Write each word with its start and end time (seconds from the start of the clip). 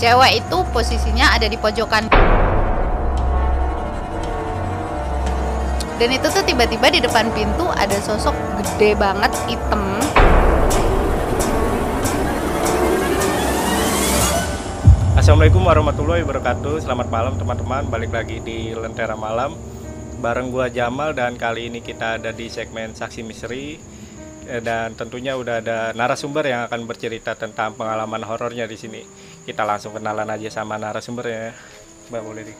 cewek 0.00 0.40
itu 0.40 0.58
posisinya 0.72 1.36
ada 1.36 1.44
di 1.44 1.60
pojokan. 1.60 2.08
Dan 6.00 6.08
itu 6.08 6.26
tuh 6.32 6.40
tiba-tiba 6.40 6.88
di 6.88 7.04
depan 7.04 7.28
pintu 7.36 7.68
ada 7.68 7.92
sosok 8.00 8.32
gede 8.56 8.96
banget 8.96 9.28
hitam. 9.44 10.00
Assalamualaikum 15.20 15.60
warahmatullahi 15.68 16.24
wabarakatuh. 16.24 16.80
Selamat 16.80 17.12
malam 17.12 17.36
teman-teman. 17.36 17.84
Balik 17.92 18.16
lagi 18.16 18.40
di 18.40 18.72
Lentera 18.72 19.20
Malam. 19.20 19.52
Bareng 20.24 20.48
gua 20.48 20.72
Jamal 20.72 21.12
dan 21.12 21.36
kali 21.36 21.68
ini 21.68 21.84
kita 21.84 22.16
ada 22.16 22.32
di 22.32 22.48
segmen 22.48 22.96
Saksi 22.96 23.20
Misteri. 23.20 23.76
Eh, 24.48 24.64
Dan 24.64 24.96
tentunya 24.96 25.36
udah 25.36 25.60
ada 25.60 25.92
narasumber 25.92 26.48
yang 26.48 26.64
akan 26.64 26.88
bercerita 26.88 27.36
tentang 27.36 27.76
pengalaman 27.76 28.24
horornya 28.24 28.64
di 28.64 28.80
sini 28.80 29.04
Kita 29.46 29.62
langsung 29.66 29.96
kenalan 29.96 30.28
aja 30.28 30.48
sama 30.52 30.76
narasumbernya 30.76 31.56
Mbak 32.12 32.22
boleh 32.22 32.42
di 32.44 32.54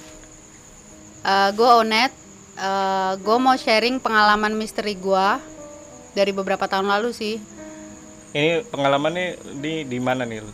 gue 1.53 1.71
Onet 1.71 2.13
gue 3.21 3.37
mau 3.37 3.57
sharing 3.57 4.01
pengalaman 4.01 4.57
misteri 4.57 4.97
gue 4.97 5.27
dari 6.17 6.33
beberapa 6.33 6.65
tahun 6.65 6.89
lalu 6.89 7.13
sih 7.13 7.37
Ini 8.31 8.63
pengalamannya 8.71 9.59
di 9.59 9.85
di 9.91 9.99
mana 9.99 10.23
nih 10.23 10.39
lu? 10.41 10.53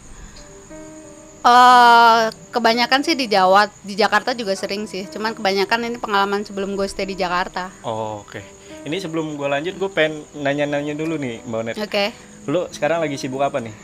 Eh, 1.46 2.22
kebanyakan 2.50 3.06
sih 3.06 3.14
di 3.14 3.30
Jawa, 3.30 3.70
di 3.86 3.94
Jakarta 3.94 4.34
juga 4.34 4.58
sering 4.58 4.90
sih. 4.90 5.06
Cuman 5.06 5.30
kebanyakan 5.30 5.86
ini 5.86 5.98
pengalaman 6.02 6.42
sebelum 6.42 6.74
gue 6.74 6.90
stay 6.90 7.06
di 7.06 7.14
Jakarta. 7.14 7.70
Oh, 7.86 8.26
oke 8.26 8.42
Ini 8.82 8.98
sebelum 8.98 9.38
gue 9.38 9.46
lanjut 9.46 9.78
gue 9.78 9.90
pengen 9.90 10.26
nanya-nanya 10.34 10.98
dulu 10.98 11.14
nih 11.18 11.42
Mbak 11.46 11.58
Onet 11.62 11.76
Oke, 11.78 12.10
Lu 12.50 12.66
sekarang 12.74 12.98
lagi 13.02 13.14
sibuk 13.14 13.42
apa 13.42 13.62
nih? 13.62 13.74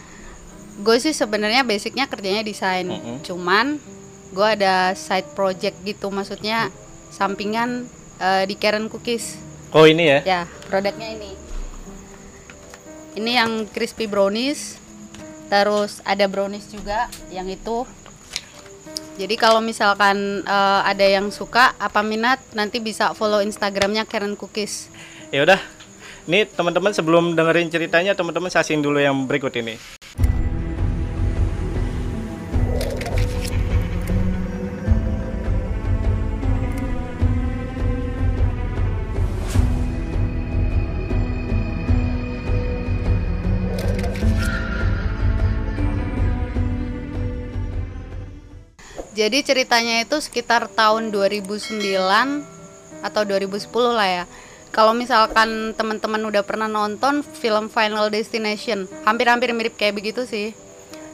Gue 0.80 0.96
sih 0.96 1.12
sebenarnya 1.12 1.66
basicnya 1.66 2.08
kerjanya 2.08 2.40
desain. 2.40 2.88
Mm-mm. 2.88 3.20
Cuman 3.20 3.76
gue 4.32 4.48
ada 4.48 4.96
side 4.96 5.28
project 5.36 5.76
gitu, 5.84 6.08
maksudnya 6.08 6.72
sampingan 7.12 7.84
eh, 8.16 8.48
di 8.48 8.56
Karen 8.56 8.88
Cookies. 8.88 9.36
Oh 9.76 9.84
ini 9.84 10.08
ya? 10.08 10.18
Ya, 10.24 10.40
produknya 10.68 11.12
ini. 11.12 11.32
Ini 13.12 13.44
yang 13.44 13.68
crispy 13.68 14.08
brownies. 14.08 14.80
Terus 15.52 16.00
ada 16.08 16.24
brownies 16.32 16.64
juga 16.72 17.12
yang 17.28 17.44
itu. 17.44 17.84
Jadi 19.20 19.36
kalau 19.36 19.60
misalkan 19.60 20.40
eh, 20.40 20.80
ada 20.88 21.04
yang 21.04 21.28
suka 21.28 21.76
apa 21.76 22.00
minat 22.00 22.40
nanti 22.56 22.80
bisa 22.80 23.12
follow 23.12 23.44
Instagramnya 23.44 24.08
Karen 24.08 24.32
Cookies. 24.40 24.88
Ya 25.28 25.44
udah. 25.44 25.60
Nih 26.24 26.48
teman-teman 26.48 26.94
sebelum 26.96 27.36
dengerin 27.36 27.68
ceritanya 27.68 28.16
teman-teman 28.16 28.48
saksiin 28.48 28.80
dulu 28.80 28.96
yang 28.96 29.28
berikut 29.28 29.52
ini. 29.60 29.76
Jadi 49.22 49.38
ceritanya 49.46 50.02
itu 50.02 50.18
sekitar 50.18 50.66
tahun 50.66 51.14
2009 51.14 51.78
atau 53.06 53.22
2010 53.22 53.70
lah 53.94 54.08
ya. 54.10 54.24
Kalau 54.74 54.90
misalkan 54.98 55.78
teman-teman 55.78 56.26
udah 56.26 56.42
pernah 56.42 56.66
nonton 56.66 57.22
film 57.22 57.70
Final 57.70 58.10
Destination, 58.10 58.90
hampir-hampir 59.06 59.54
mirip 59.54 59.78
kayak 59.78 59.94
begitu 59.94 60.26
sih. 60.26 60.50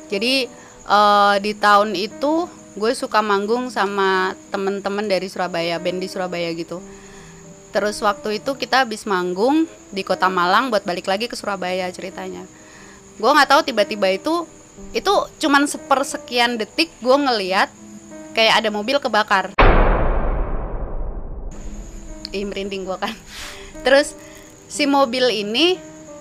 Jadi 0.09 0.49
eh, 0.89 1.37
di 1.45 1.53
tahun 1.53 1.93
itu 1.93 2.49
gue 2.81 2.93
suka 2.97 3.21
manggung 3.21 3.69
sama 3.69 4.33
temen-temen 4.49 5.05
dari 5.05 5.29
Surabaya, 5.29 5.77
band 5.77 6.01
di 6.01 6.09
Surabaya 6.09 6.49
gitu. 6.57 6.81
Terus 7.77 8.01
waktu 8.01 8.41
itu 8.41 8.57
kita 8.57 8.89
habis 8.89 9.05
manggung 9.05 9.69
di 9.93 10.01
Kota 10.01 10.33
Malang 10.33 10.73
buat 10.73 10.89
balik 10.89 11.13
lagi 11.13 11.29
ke 11.29 11.37
Surabaya 11.37 11.93
ceritanya. 11.93 12.49
Gue 13.21 13.29
nggak 13.37 13.53
tahu 13.53 13.61
tiba-tiba 13.69 14.17
itu 14.17 14.49
itu 14.97 15.13
cuman 15.45 15.69
sepersekian 15.69 16.57
detik 16.57 16.89
gue 17.05 17.13
ngeliat 17.13 17.69
kayak 18.39 18.63
ada 18.63 18.71
mobil 18.71 19.03
kebakar. 19.03 19.51
Ih 22.31 22.47
merinding 22.47 22.87
gue 22.87 22.95
kan. 22.95 23.11
Terus 23.83 24.15
si 24.71 24.87
mobil 24.87 25.27
ini 25.35 25.75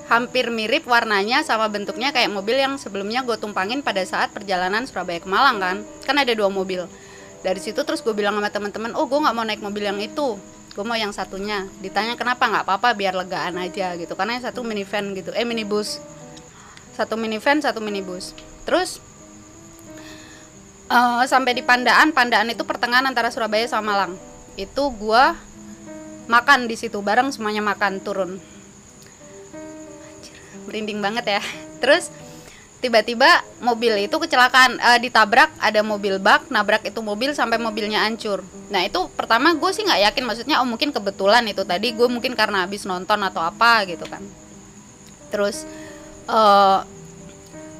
hampir 0.09 0.49
mirip 0.49 0.89
warnanya 0.89 1.45
sama 1.45 1.69
bentuknya 1.69 2.09
kayak 2.09 2.33
mobil 2.33 2.57
yang 2.57 2.81
sebelumnya 2.81 3.21
gue 3.21 3.37
tumpangin 3.37 3.85
pada 3.85 4.01
saat 4.01 4.33
perjalanan 4.33 4.89
Surabaya 4.89 5.21
ke 5.21 5.29
Malang 5.29 5.61
kan. 5.61 5.77
Kan 6.09 6.17
ada 6.17 6.33
dua 6.33 6.49
mobil. 6.49 6.89
Dari 7.45 7.61
situ 7.61 7.77
terus 7.85 8.01
gue 8.01 8.17
bilang 8.17 8.33
sama 8.33 8.49
teman-teman, 8.49 8.97
oh 8.97 9.05
gue 9.05 9.19
nggak 9.21 9.35
mau 9.37 9.45
naik 9.45 9.61
mobil 9.61 9.85
yang 9.85 10.01
itu, 10.01 10.41
gue 10.73 10.81
mau 10.81 10.97
yang 10.97 11.13
satunya. 11.13 11.69
Ditanya 11.85 12.17
kenapa 12.17 12.49
nggak 12.49 12.65
apa-apa 12.65 12.97
biar 12.97 13.13
legaan 13.13 13.61
aja 13.61 13.93
gitu. 13.93 14.17
Karena 14.17 14.41
yang 14.41 14.45
satu 14.49 14.65
minivan 14.65 15.13
gitu, 15.13 15.29
eh 15.37 15.45
minibus. 15.45 16.01
Satu 16.97 17.13
minivan, 17.13 17.61
satu 17.61 17.77
minibus. 17.77 18.33
Terus 18.65 19.05
eh, 20.87 21.23
sampai 21.27 21.53
di 21.55 21.63
Pandaan, 21.63 22.11
Pandaan 22.15 22.51
itu 22.51 22.63
pertengahan 22.63 23.05
antara 23.05 23.31
Surabaya 23.31 23.67
sama 23.67 23.93
Malang. 23.95 24.13
Itu 24.59 24.91
gua 24.95 25.35
makan 26.27 26.67
di 26.67 26.75
situ 26.75 26.99
bareng 26.99 27.31
semuanya 27.31 27.63
makan 27.63 28.03
turun. 28.03 28.39
Merinding 30.67 30.99
banget 30.99 31.39
ya. 31.39 31.41
Terus 31.79 32.11
tiba-tiba 32.77 33.41
mobil 33.57 34.05
itu 34.05 34.13
kecelakaan 34.13 34.77
eh, 34.77 34.99
ditabrak 35.01 35.49
ada 35.57 35.81
mobil 35.81 36.21
bak 36.21 36.45
nabrak 36.53 36.85
itu 36.85 37.01
mobil 37.01 37.33
sampai 37.33 37.57
mobilnya 37.57 38.05
hancur 38.05 38.45
nah 38.69 38.85
itu 38.85 39.09
pertama 39.17 39.57
gue 39.57 39.71
sih 39.73 39.81
nggak 39.81 40.13
yakin 40.13 40.23
maksudnya 40.29 40.61
oh 40.61 40.67
mungkin 40.69 40.93
kebetulan 40.93 41.41
itu 41.49 41.65
tadi 41.65 41.97
gue 41.97 42.05
mungkin 42.05 42.37
karena 42.37 42.69
habis 42.69 42.85
nonton 42.85 43.17
atau 43.25 43.41
apa 43.41 43.81
gitu 43.89 44.05
kan 44.05 44.21
terus 45.33 45.65
eh, 46.29 46.79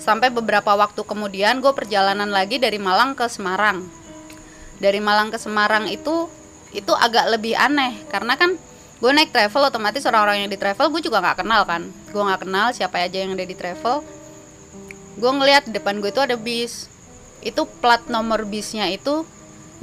sampai 0.08 0.32
beberapa 0.32 0.72
waktu 0.72 1.04
kemudian 1.04 1.60
gue 1.60 1.76
perjalanan 1.76 2.32
lagi 2.32 2.64
dari 2.64 2.80
Malang 2.80 3.12
ke 3.12 3.28
Semarang. 3.28 3.84
Dari 4.80 5.04
Malang 5.04 5.36
ke 5.36 5.36
Semarang 5.36 5.92
itu 5.92 6.32
itu 6.72 6.96
agak 6.96 7.28
lebih 7.28 7.60
aneh. 7.60 8.08
Karena 8.08 8.40
kan 8.40 8.56
gue 9.04 9.12
naik 9.12 9.36
travel 9.36 9.68
otomatis 9.68 10.08
orang-orang 10.08 10.48
yang 10.48 10.52
di 10.52 10.56
travel 10.56 10.88
gue 10.96 11.04
juga 11.04 11.20
nggak 11.20 11.44
kenal 11.44 11.68
kan. 11.68 11.92
Gue 12.16 12.24
nggak 12.24 12.48
kenal 12.48 12.72
siapa 12.72 13.04
aja 13.04 13.20
yang 13.20 13.36
ada 13.36 13.44
di 13.44 13.52
travel. 13.52 14.00
Gue 15.20 15.32
ngeliat 15.36 15.68
di 15.68 15.76
depan 15.76 16.00
gue 16.00 16.08
itu 16.08 16.24
ada 16.24 16.40
bis. 16.40 16.88
Itu 17.44 17.68
plat 17.84 18.08
nomor 18.08 18.48
bisnya 18.48 18.88
itu 18.88 19.28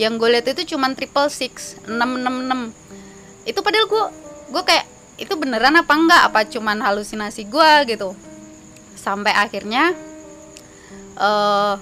yang 0.00 0.16
gue 0.16 0.26
lihat 0.26 0.48
itu 0.48 0.72
cuman 0.72 0.96
triple 0.96 1.28
six 1.28 1.76
enam 1.84 2.16
enam 2.16 2.48
enam. 2.48 2.60
Itu 3.44 3.60
padahal 3.60 3.92
gue 3.92 4.04
gue 4.56 4.62
kayak 4.64 4.88
itu 5.20 5.36
beneran 5.36 5.76
apa 5.76 5.92
enggak? 5.92 6.22
Apa 6.32 6.40
cuman 6.48 6.80
halusinasi 6.80 7.44
gue 7.44 7.70
gitu? 7.92 8.16
Sampai 8.96 9.36
akhirnya 9.36 9.92
eh 11.18 11.74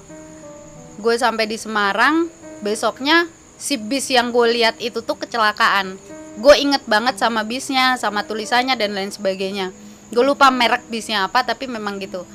gue 0.99 1.15
sampai 1.17 1.49
di 1.49 1.57
Semarang 1.57 2.29
besoknya 2.61 3.27
si 3.57 3.79
bis 3.79 4.11
yang 4.11 4.29
gue 4.35 4.47
lihat 4.53 4.77
itu 4.83 4.99
tuh 4.99 5.17
kecelakaan. 5.17 5.97
Gue 6.37 6.57
inget 6.57 6.81
banget 6.89 7.21
sama 7.21 7.45
bisnya 7.45 7.95
sama 7.95 8.25
tulisannya 8.25 8.73
dan 8.75 8.97
lain 8.97 9.13
sebagainya. 9.13 9.69
Gue 10.09 10.25
lupa 10.25 10.49
merek 10.49 10.85
bisnya 10.89 11.25
apa 11.25 11.45
tapi 11.45 11.69
memang 11.69 12.01
gitu. 12.01 12.25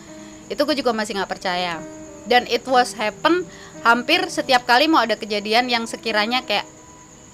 Itu 0.48 0.64
gue 0.64 0.76
juga 0.78 0.94
masih 0.94 1.19
nggak 1.19 1.31
percaya. 1.31 1.82
Dan 2.28 2.44
it 2.48 2.64
was 2.69 2.92
happen 2.94 3.44
hampir 3.82 4.26
setiap 4.28 4.69
kali 4.69 4.91
mau 4.91 5.00
ada 5.00 5.16
kejadian 5.16 5.70
yang 5.70 5.84
sekiranya 5.88 6.44
kayak 6.44 6.66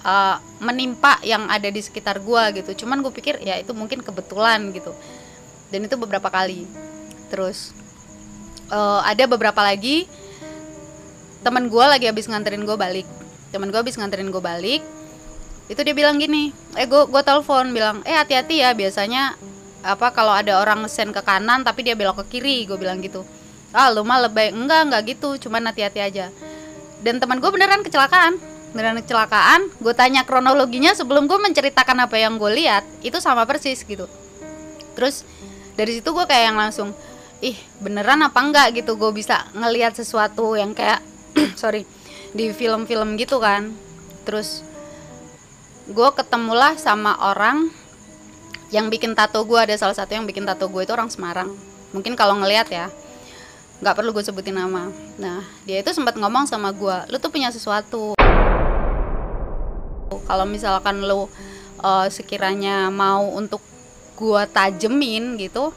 eh, 0.03 0.37
menimpa 0.61 1.19
yang 1.23 1.47
ada 1.47 1.69
di 1.69 1.81
sekitar 1.81 2.19
gue 2.19 2.43
gitu. 2.63 2.85
Cuman 2.85 2.99
gue 2.99 3.13
pikir 3.13 3.39
ya 3.41 3.61
itu 3.61 3.71
mungkin 3.71 4.01
kebetulan 4.01 4.73
gitu. 4.73 4.91
Dan 5.69 5.85
itu 5.85 5.95
beberapa 5.95 6.27
kali. 6.27 6.65
Terus 7.29 7.84
eh, 8.71 9.01
ada 9.05 9.23
beberapa 9.29 9.61
lagi. 9.61 10.07
Teman 11.45 11.69
gue 11.69 11.85
lagi 11.85 12.05
habis 12.09 12.25
nganterin 12.25 12.65
gue 12.65 12.77
balik. 12.77 13.07
Teman 13.53 13.69
gue 13.69 13.79
habis 13.79 13.95
nganterin 13.97 14.33
gue 14.33 14.41
balik. 14.41 14.81
Itu 15.65 15.81
dia 15.81 15.97
bilang 15.97 16.21
gini 16.21 16.53
eh 16.77 16.85
gue 16.85 17.09
gue 17.09 17.21
telepon 17.25 17.73
bilang 17.73 18.05
eh 18.05 18.13
hati-hati 18.13 18.61
ya 18.61 18.77
biasanya 18.77 19.33
apa 19.81 20.13
kalau 20.13 20.33
ada 20.33 20.61
orang 20.61 20.85
sen 20.85 21.09
ke 21.09 21.21
kanan 21.25 21.65
tapi 21.65 21.81
dia 21.81 21.97
belok 21.97 22.21
ke 22.25 22.37
kiri 22.37 22.65
gue 22.69 22.77
bilang 22.77 23.01
gitu. 23.01 23.25
Ah 23.73 23.89
lu 23.93 24.05
mah 24.05 24.25
lebay. 24.25 24.53
Enggak 24.53 24.89
enggak 24.89 25.01
gitu 25.17 25.37
cuman 25.47 25.69
hati-hati 25.69 25.99
aja. 26.01 26.29
Dan 27.01 27.21
teman 27.21 27.37
gue 27.37 27.49
beneran 27.49 27.85
kecelakaan 27.85 28.55
beneran 28.75 28.99
kecelakaan. 28.99 29.71
Gue 29.79 29.95
tanya 29.95 30.27
kronologinya 30.27 30.91
sebelum 30.91 31.31
gue 31.31 31.39
menceritakan 31.39 32.11
apa 32.11 32.19
yang 32.19 32.35
gue 32.35 32.51
lihat 32.51 32.83
itu 32.99 33.15
sama 33.23 33.47
persis 33.47 33.79
gitu. 33.87 34.05
Terus 34.99 35.23
dari 35.79 35.95
situ 35.95 36.11
gue 36.11 36.25
kayak 36.27 36.51
yang 36.51 36.59
langsung 36.59 36.91
ih 37.43 37.57
beneran 37.83 38.23
apa 38.23 38.39
enggak 38.39 38.67
gitu 38.79 38.95
gue 38.95 39.11
bisa 39.11 39.43
ngelihat 39.51 39.95
sesuatu 39.95 40.55
yang 40.55 40.71
kayak 40.71 41.03
sorry 41.59 41.83
di 42.35 42.51
film-film 42.51 43.15
gitu 43.19 43.39
kan. 43.39 43.71
Terus 44.23 44.63
gue 45.87 46.09
ketemulah 46.15 46.75
sama 46.79 47.15
orang 47.19 47.69
yang 48.73 48.89
bikin 48.89 49.13
tato 49.13 49.45
gue 49.45 49.59
ada 49.59 49.75
salah 49.77 49.93
satu 49.93 50.17
yang 50.17 50.25
bikin 50.25 50.43
tato 50.43 50.67
gue 50.67 50.81
itu 50.83 50.91
orang 50.91 51.11
Semarang. 51.11 51.51
Mungkin 51.95 52.17
kalau 52.19 52.35
ngelihat 52.39 52.67
ya 52.71 52.87
nggak 53.83 53.95
perlu 53.95 54.15
gue 54.15 54.23
sebutin 54.23 54.55
nama. 54.55 54.91
Nah 55.19 55.43
dia 55.67 55.83
itu 55.83 55.91
sempat 55.91 56.15
ngomong 56.15 56.47
sama 56.47 56.71
gue 56.71 56.97
lu 57.11 57.19
tuh 57.19 57.31
punya 57.31 57.51
sesuatu. 57.51 58.15
Kalau 60.25 60.45
misalkan 60.49 61.05
lu 61.05 61.29
uh, 61.85 62.07
sekiranya 62.09 62.89
mau 62.89 63.29
untuk 63.35 63.61
gue 64.15 64.41
tajemin 64.49 65.35
gitu 65.37 65.75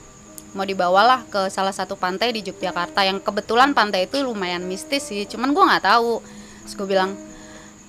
mau 0.56 0.64
dibawalah 0.64 1.28
ke 1.28 1.52
salah 1.52 1.72
satu 1.72 1.98
pantai 1.98 2.32
di 2.32 2.40
Yogyakarta 2.40 3.04
yang 3.04 3.20
kebetulan 3.20 3.76
pantai 3.76 4.08
itu 4.08 4.20
lumayan 4.24 4.64
mistis 4.64 5.08
sih 5.08 5.28
cuman 5.28 5.52
gue 5.52 5.64
nggak 5.64 5.84
tahu. 5.84 6.20
Terus 6.64 6.74
gue 6.76 6.88
bilang 6.88 7.16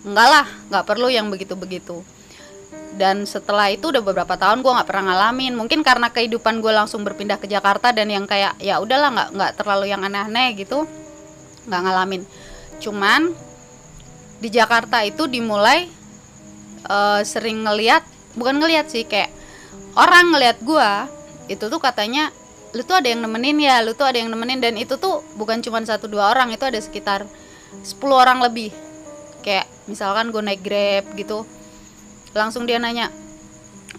enggak 0.04 0.28
lah 0.28 0.48
nggak 0.72 0.86
perlu 0.88 1.08
yang 1.12 1.28
begitu 1.28 1.56
begitu 1.60 2.00
dan 2.96 3.28
setelah 3.30 3.70
itu 3.70 3.94
udah 3.94 4.02
beberapa 4.02 4.34
tahun 4.34 4.66
gue 4.66 4.72
nggak 4.72 4.88
pernah 4.90 5.14
ngalamin. 5.14 5.54
Mungkin 5.54 5.86
karena 5.86 6.10
kehidupan 6.10 6.64
gue 6.64 6.74
langsung 6.74 7.06
berpindah 7.06 7.38
ke 7.38 7.46
Jakarta 7.46 7.94
dan 7.94 8.10
yang 8.10 8.26
kayak 8.26 8.58
ya 8.58 8.82
udahlah 8.82 9.14
nggak 9.14 9.30
nggak 9.36 9.52
terlalu 9.62 9.86
yang 9.94 10.02
aneh-aneh 10.02 10.58
gitu 10.58 10.90
nggak 11.70 11.82
ngalamin. 11.86 12.24
Cuman 12.82 13.36
di 14.40 14.50
Jakarta 14.50 15.04
itu 15.06 15.28
dimulai 15.30 15.86
uh, 16.88 17.22
sering 17.22 17.62
ngeliat 17.62 18.02
bukan 18.34 18.58
ngeliat 18.58 18.88
sih 18.90 19.04
kayak 19.04 19.30
orang 20.00 20.32
ngeliat 20.32 20.58
gue 20.64 20.90
itu 21.52 21.66
tuh 21.68 21.82
katanya 21.82 22.32
lu 22.70 22.82
tuh 22.86 23.02
ada 23.02 23.10
yang 23.10 23.26
nemenin 23.26 23.58
ya 23.58 23.82
lu 23.82 23.98
tuh 23.98 24.06
ada 24.06 24.22
yang 24.22 24.30
nemenin 24.30 24.62
dan 24.62 24.78
itu 24.78 24.94
tuh 25.02 25.26
bukan 25.34 25.58
cuma 25.66 25.82
satu 25.82 26.06
dua 26.06 26.30
orang 26.30 26.54
itu 26.54 26.62
ada 26.62 26.78
sekitar 26.78 27.26
10 27.70 28.02
orang 28.10 28.42
lebih. 28.42 28.74
Kayak 29.46 29.70
misalkan 29.86 30.30
gue 30.34 30.42
naik 30.42 30.62
grab 30.62 31.06
gitu 31.16 31.46
langsung 32.30 32.70
dia 32.70 32.78
nanya 32.78 33.10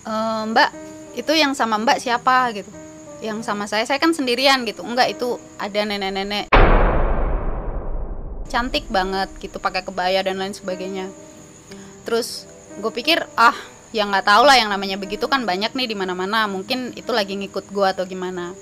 e, 0.06 0.14
mbak 0.54 0.70
itu 1.18 1.32
yang 1.34 1.54
sama 1.56 1.78
mbak 1.82 1.98
siapa? 1.98 2.54
Gitu. 2.54 2.70
Yang 3.20 3.42
sama 3.46 3.66
saya 3.66 3.82
saya 3.86 3.98
kan 3.98 4.14
sendirian 4.14 4.62
gitu. 4.66 4.86
Enggak 4.86 5.10
itu 5.14 5.38
ada 5.58 5.80
nenek-nenek. 5.82 6.50
Cantik 8.50 8.86
banget 8.90 9.30
gitu 9.38 9.62
pakai 9.62 9.82
kebaya 9.82 10.22
dan 10.22 10.38
lain 10.38 10.54
sebagainya. 10.54 11.10
Terus 12.06 12.46
gue 12.78 12.92
pikir 12.94 13.26
ah 13.34 13.54
yang 13.90 14.14
nggak 14.14 14.26
tau 14.26 14.46
lah 14.46 14.54
yang 14.54 14.70
namanya 14.70 14.94
begitu 14.94 15.26
kan 15.26 15.42
banyak 15.42 15.74
nih 15.74 15.90
di 15.90 15.96
mana-mana. 15.98 16.46
Mungkin 16.46 16.94
itu 16.94 17.10
lagi 17.10 17.34
ngikut 17.34 17.74
gue 17.74 17.86
atau 17.86 18.06
gimana. 18.06 18.54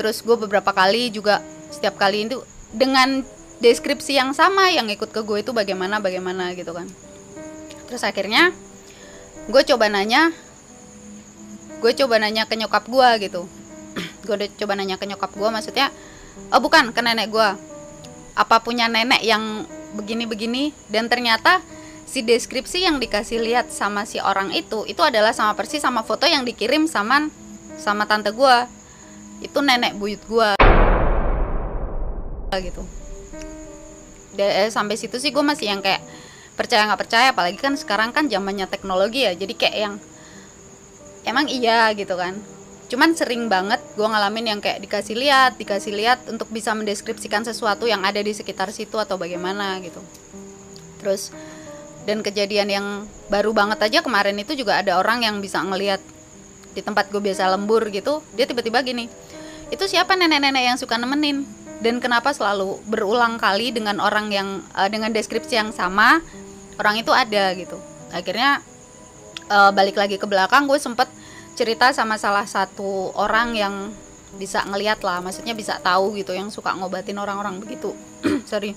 Terus 0.00 0.24
gue 0.24 0.36
beberapa 0.36 0.72
kali 0.72 1.12
juga 1.12 1.44
setiap 1.68 2.00
kali 2.00 2.28
itu 2.28 2.40
dengan 2.72 3.20
deskripsi 3.60 4.16
yang 4.16 4.36
sama 4.36 4.68
yang 4.72 4.88
ikut 4.88 5.12
ke 5.12 5.20
gue 5.24 5.44
itu 5.44 5.52
bagaimana 5.52 6.00
bagaimana 6.00 6.52
gitu 6.56 6.72
kan. 6.72 6.88
Terus 7.88 8.02
akhirnya 8.04 8.52
gue 9.46 9.62
coba 9.72 9.92
nanya 9.92 10.32
gue 11.76 11.92
coba 11.92 12.16
nanya 12.16 12.48
ke 12.48 12.56
nyokap 12.56 12.88
gue 12.88 13.08
gitu. 13.28 13.44
Gue 14.26 14.34
udah 14.36 14.50
coba 14.58 14.76
nanya 14.76 15.00
ke 15.00 15.08
nyokap 15.08 15.32
gue 15.32 15.48
maksudnya 15.48 15.88
oh 16.52 16.60
bukan 16.60 16.92
ke 16.92 17.00
nenek 17.00 17.32
gue 17.32 17.48
apa 18.36 18.56
punya 18.60 18.92
nenek 18.92 19.24
yang 19.24 19.64
begini-begini? 19.96 20.76
Dan 20.92 21.08
ternyata 21.08 21.64
si 22.06 22.22
deskripsi 22.22 22.86
yang 22.86 23.02
dikasih 23.02 23.42
lihat 23.42 23.74
sama 23.74 24.06
si 24.06 24.22
orang 24.22 24.54
itu 24.54 24.86
itu 24.86 25.02
adalah 25.02 25.34
sama 25.34 25.58
persis 25.58 25.82
sama 25.82 26.06
foto 26.06 26.24
yang 26.24 26.46
dikirim 26.46 26.86
sama 26.86 27.26
sama 27.76 28.06
tante 28.06 28.30
gue 28.30 28.56
itu 29.42 29.58
nenek 29.60 29.98
buyut 29.98 30.22
gue 30.24 30.50
gitu. 32.56 32.82
De, 34.32 34.46
eh, 34.46 34.70
sampai 34.72 34.96
situ 34.96 35.20
sih 35.20 35.34
gue 35.34 35.44
masih 35.44 35.68
yang 35.68 35.84
kayak 35.84 36.00
percaya 36.56 36.88
nggak 36.88 37.00
percaya 37.04 37.28
apalagi 37.36 37.60
kan 37.60 37.76
sekarang 37.76 38.16
kan 38.16 38.32
zamannya 38.32 38.64
teknologi 38.64 39.28
ya 39.28 39.36
jadi 39.36 39.52
kayak 39.52 39.76
yang 39.76 39.94
emang 41.28 41.50
iya 41.52 41.92
gitu 41.92 42.16
kan. 42.16 42.38
Cuman 42.86 43.18
sering 43.18 43.50
banget 43.50 43.82
gue 43.98 44.06
ngalamin 44.06 44.56
yang 44.56 44.60
kayak 44.62 44.78
dikasih 44.78 45.18
lihat 45.18 45.58
dikasih 45.58 45.92
lihat 45.92 46.22
untuk 46.30 46.48
bisa 46.54 46.72
mendeskripsikan 46.72 47.42
sesuatu 47.42 47.84
yang 47.84 48.06
ada 48.06 48.22
di 48.22 48.32
sekitar 48.32 48.70
situ 48.72 48.96
atau 48.96 49.18
bagaimana 49.18 49.82
gitu. 49.82 50.00
Terus 51.02 51.34
dan 52.06 52.22
kejadian 52.22 52.68
yang 52.70 52.86
baru 53.28 53.50
banget 53.50 53.82
aja 53.82 53.98
kemarin 54.00 54.38
itu 54.38 54.54
juga 54.54 54.78
ada 54.78 54.96
orang 55.02 55.26
yang 55.26 55.42
bisa 55.42 55.58
ngelihat 55.60 55.98
di 56.72 56.80
tempat 56.80 57.10
gue 57.10 57.18
biasa 57.18 57.50
lembur 57.50 57.90
gitu 57.90 58.22
dia 58.38 58.46
tiba-tiba 58.46 58.78
gini 58.86 59.10
itu 59.66 59.84
siapa 59.90 60.14
nenek-nenek 60.14 60.62
yang 60.62 60.78
suka 60.78 60.94
nemenin? 60.94 61.42
Dan 61.82 61.98
kenapa 62.00 62.32
selalu 62.32 62.80
berulang 62.88 63.36
kali 63.36 63.74
dengan 63.74 64.00
orang 64.00 64.32
yang 64.32 64.62
uh, 64.72 64.88
dengan 64.88 65.12
deskripsi 65.12 65.58
yang 65.58 65.70
sama 65.74 66.22
orang 66.78 67.02
itu 67.02 67.10
ada? 67.10 67.52
Gitu. 67.52 67.76
Akhirnya 68.14 68.62
uh, 69.50 69.74
balik 69.74 69.98
lagi 69.98 70.16
ke 70.16 70.24
belakang 70.24 70.70
gue 70.70 70.78
sempet 70.78 71.10
cerita 71.58 71.90
sama 71.90 72.16
salah 72.16 72.46
satu 72.46 73.10
orang 73.18 73.58
yang 73.58 73.74
bisa 74.36 74.60
ngeliat 74.68 75.00
lah 75.00 75.24
maksudnya 75.24 75.56
bisa 75.56 75.80
tahu 75.80 76.12
gitu 76.20 76.36
yang 76.36 76.48
suka 76.48 76.72
ngobatin 76.78 77.18
orang-orang 77.18 77.58
begitu. 77.58 77.92
Sorry. 78.50 78.72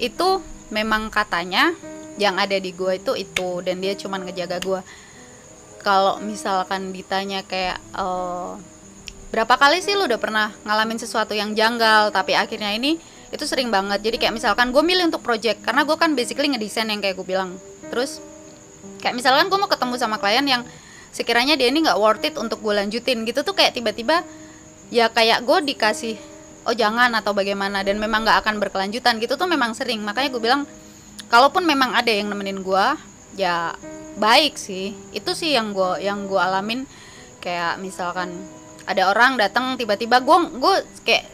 Itu 0.00 0.40
memang 0.72 1.12
katanya 1.12 1.76
yang 2.16 2.40
ada 2.40 2.56
di 2.56 2.72
gue 2.72 2.96
itu 2.96 3.12
itu 3.12 3.60
dan 3.60 3.80
dia 3.80 3.92
cuman 3.92 4.24
ngejaga 4.24 4.56
gue 4.60 4.80
kalau 5.86 6.18
misalkan 6.18 6.90
ditanya 6.90 7.46
kayak 7.46 7.78
uh, 7.94 8.58
berapa 9.30 9.54
kali 9.54 9.78
sih 9.78 9.94
lu 9.94 10.10
udah 10.10 10.18
pernah 10.18 10.50
ngalamin 10.66 10.98
sesuatu 10.98 11.30
yang 11.30 11.54
janggal? 11.54 12.10
Tapi 12.10 12.34
akhirnya 12.34 12.74
ini 12.74 12.98
itu 13.30 13.44
sering 13.46 13.70
banget. 13.70 14.02
Jadi 14.02 14.18
kayak 14.18 14.34
misalkan 14.34 14.74
gue 14.74 14.82
milih 14.82 15.06
untuk 15.06 15.22
project 15.22 15.62
karena 15.62 15.86
gue 15.86 15.94
kan 15.94 16.18
basically 16.18 16.50
ngedesain 16.50 16.90
yang 16.90 16.98
kayak 16.98 17.14
gue 17.14 17.26
bilang. 17.26 17.54
Terus 17.86 18.18
kayak 18.98 19.14
misalkan 19.14 19.46
gue 19.46 19.58
mau 19.62 19.70
ketemu 19.70 19.94
sama 19.94 20.18
klien 20.18 20.42
yang 20.42 20.66
sekiranya 21.14 21.54
dia 21.54 21.70
ini 21.70 21.86
nggak 21.86 21.98
worth 22.02 22.26
it 22.26 22.34
untuk 22.34 22.58
gue 22.58 22.74
lanjutin 22.74 23.22
gitu 23.22 23.46
tuh 23.46 23.54
kayak 23.54 23.78
tiba-tiba 23.78 24.26
ya 24.90 25.06
kayak 25.06 25.46
gue 25.46 25.58
dikasih 25.70 26.18
oh 26.66 26.74
jangan 26.74 27.14
atau 27.14 27.30
bagaimana. 27.30 27.86
Dan 27.86 28.02
memang 28.02 28.26
nggak 28.26 28.42
akan 28.42 28.58
berkelanjutan 28.58 29.22
gitu 29.22 29.38
tuh 29.38 29.46
memang 29.46 29.70
sering. 29.78 30.02
Makanya 30.02 30.34
gue 30.34 30.42
bilang 30.42 30.66
kalaupun 31.26 31.66
memang 31.66 31.92
ada 31.94 32.10
yang 32.10 32.30
nemenin 32.30 32.62
gue 32.62 32.86
ya 33.36 33.76
baik 34.16 34.56
sih. 34.56 34.96
Itu 35.12 35.36
sih 35.36 35.54
yang 35.54 35.76
gue 35.76 36.02
yang 36.02 36.26
gue 36.26 36.40
alamin. 36.40 36.88
Kayak 37.42 37.78
misalkan 37.78 38.34
ada 38.86 39.12
orang 39.12 39.38
datang 39.38 39.78
tiba-tiba 39.78 40.22
gue 40.22 40.36
gue 40.58 40.74
kayak 41.06 41.24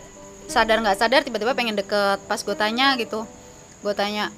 sadar 0.51 0.83
nggak 0.83 0.99
sadar 0.99 1.21
tiba-tiba 1.25 1.55
pengen 1.55 1.79
deket. 1.79 2.21
Pas 2.27 2.41
gue 2.43 2.57
tanya 2.57 2.95
gitu 2.99 3.25
gue 3.83 3.95
tanya 3.99 4.31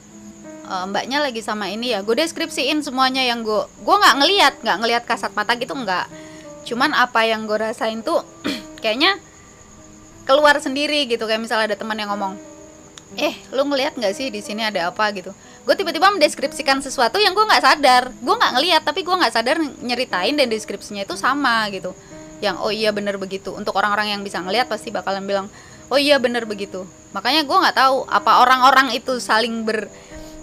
e, 0.64 0.75
mbaknya 0.88 1.20
lagi 1.20 1.41
sama 1.44 1.69
ini 1.73 1.93
ya? 1.97 2.00
Gue 2.00 2.17
deskripsiin 2.17 2.81
semuanya 2.81 3.25
yang 3.25 3.44
gue 3.44 3.64
gue 3.69 3.97
nggak 3.97 4.17
ngelihat 4.20 4.55
nggak 4.64 4.79
ngelihat 4.85 5.02
kasat 5.08 5.32
mata 5.32 5.56
gitu 5.56 5.73
nggak. 5.73 6.06
Cuman 6.64 6.97
apa 6.97 7.29
yang 7.29 7.44
gue 7.44 7.58
rasain 7.61 8.00
tuh 8.00 8.25
kayaknya 8.82 9.17
keluar 10.25 10.56
sendiri 10.61 11.05
gitu. 11.08 11.25
Kayak 11.29 11.44
misalnya 11.44 11.75
ada 11.75 11.76
teman 11.76 11.97
yang 12.00 12.12
ngomong 12.12 12.54
eh 13.16 13.34
lu 13.55 13.62
ngelihat 13.69 13.94
nggak 13.94 14.14
sih 14.14 14.26
di 14.28 14.40
sini 14.43 14.66
ada 14.66 14.90
apa 14.90 15.11
gitu? 15.14 15.30
Gue 15.64 15.75
tiba-tiba 15.78 16.11
mendeskripsikan 16.12 16.83
sesuatu 16.83 17.16
yang 17.16 17.33
gue 17.33 17.44
nggak 17.47 17.62
sadar. 17.62 18.02
Gue 18.21 18.35
nggak 18.35 18.52
ngelihat 18.59 18.83
tapi 18.83 19.00
gue 19.06 19.14
nggak 19.14 19.33
sadar 19.33 19.56
nyeritain 19.83 20.35
dan 20.35 20.47
deskripsinya 20.50 21.06
itu 21.06 21.14
sama 21.16 21.66
gitu. 21.71 21.94
Yang 22.42 22.56
oh 22.61 22.73
iya 22.75 22.90
bener 22.90 23.16
begitu. 23.16 23.54
Untuk 23.54 23.73
orang-orang 23.78 24.12
yang 24.12 24.21
bisa 24.21 24.42
ngelihat 24.42 24.66
pasti 24.68 24.90
bakalan 24.90 25.25
bilang 25.25 25.47
oh 25.88 25.99
iya 26.00 26.18
bener 26.18 26.44
begitu. 26.44 26.85
Makanya 27.16 27.47
gue 27.47 27.56
nggak 27.56 27.76
tahu 27.76 28.04
apa 28.11 28.42
orang-orang 28.42 28.92
itu 28.92 29.16
saling 29.23 29.62
ber 29.62 29.87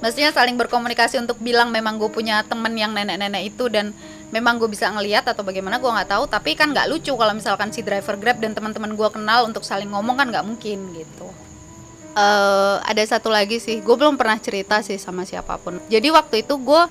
maksudnya 0.01 0.33
saling 0.33 0.57
berkomunikasi 0.57 1.21
untuk 1.21 1.37
bilang 1.37 1.69
memang 1.69 2.01
gue 2.01 2.09
punya 2.09 2.41
temen 2.41 2.73
yang 2.73 2.89
nenek-nenek 2.89 3.53
itu 3.53 3.69
dan 3.69 3.93
memang 4.33 4.57
gue 4.57 4.65
bisa 4.65 4.89
ngelihat 4.89 5.29
atau 5.29 5.45
bagaimana 5.45 5.77
gue 5.77 5.91
nggak 5.91 6.09
tahu. 6.09 6.23
Tapi 6.25 6.57
kan 6.57 6.73
nggak 6.73 6.89
lucu 6.89 7.13
kalau 7.13 7.37
misalkan 7.37 7.69
si 7.69 7.85
driver 7.85 8.17
grab 8.17 8.41
dan 8.41 8.57
teman-teman 8.57 8.97
gue 8.97 9.09
kenal 9.13 9.45
untuk 9.45 9.61
saling 9.61 9.91
ngomong 9.91 10.17
kan 10.17 10.27
nggak 10.31 10.45
mungkin 10.47 10.97
gitu 10.97 11.50
uh, 12.15 12.77
ada 12.83 13.03
satu 13.03 13.31
lagi 13.31 13.59
sih 13.59 13.79
gue 13.79 13.95
belum 13.95 14.19
pernah 14.19 14.37
cerita 14.39 14.79
sih 14.83 14.99
sama 14.99 15.23
siapa 15.23 15.57
pun. 15.59 15.79
Jadi 15.87 16.07
waktu 16.11 16.43
itu 16.43 16.55
gue 16.59 16.83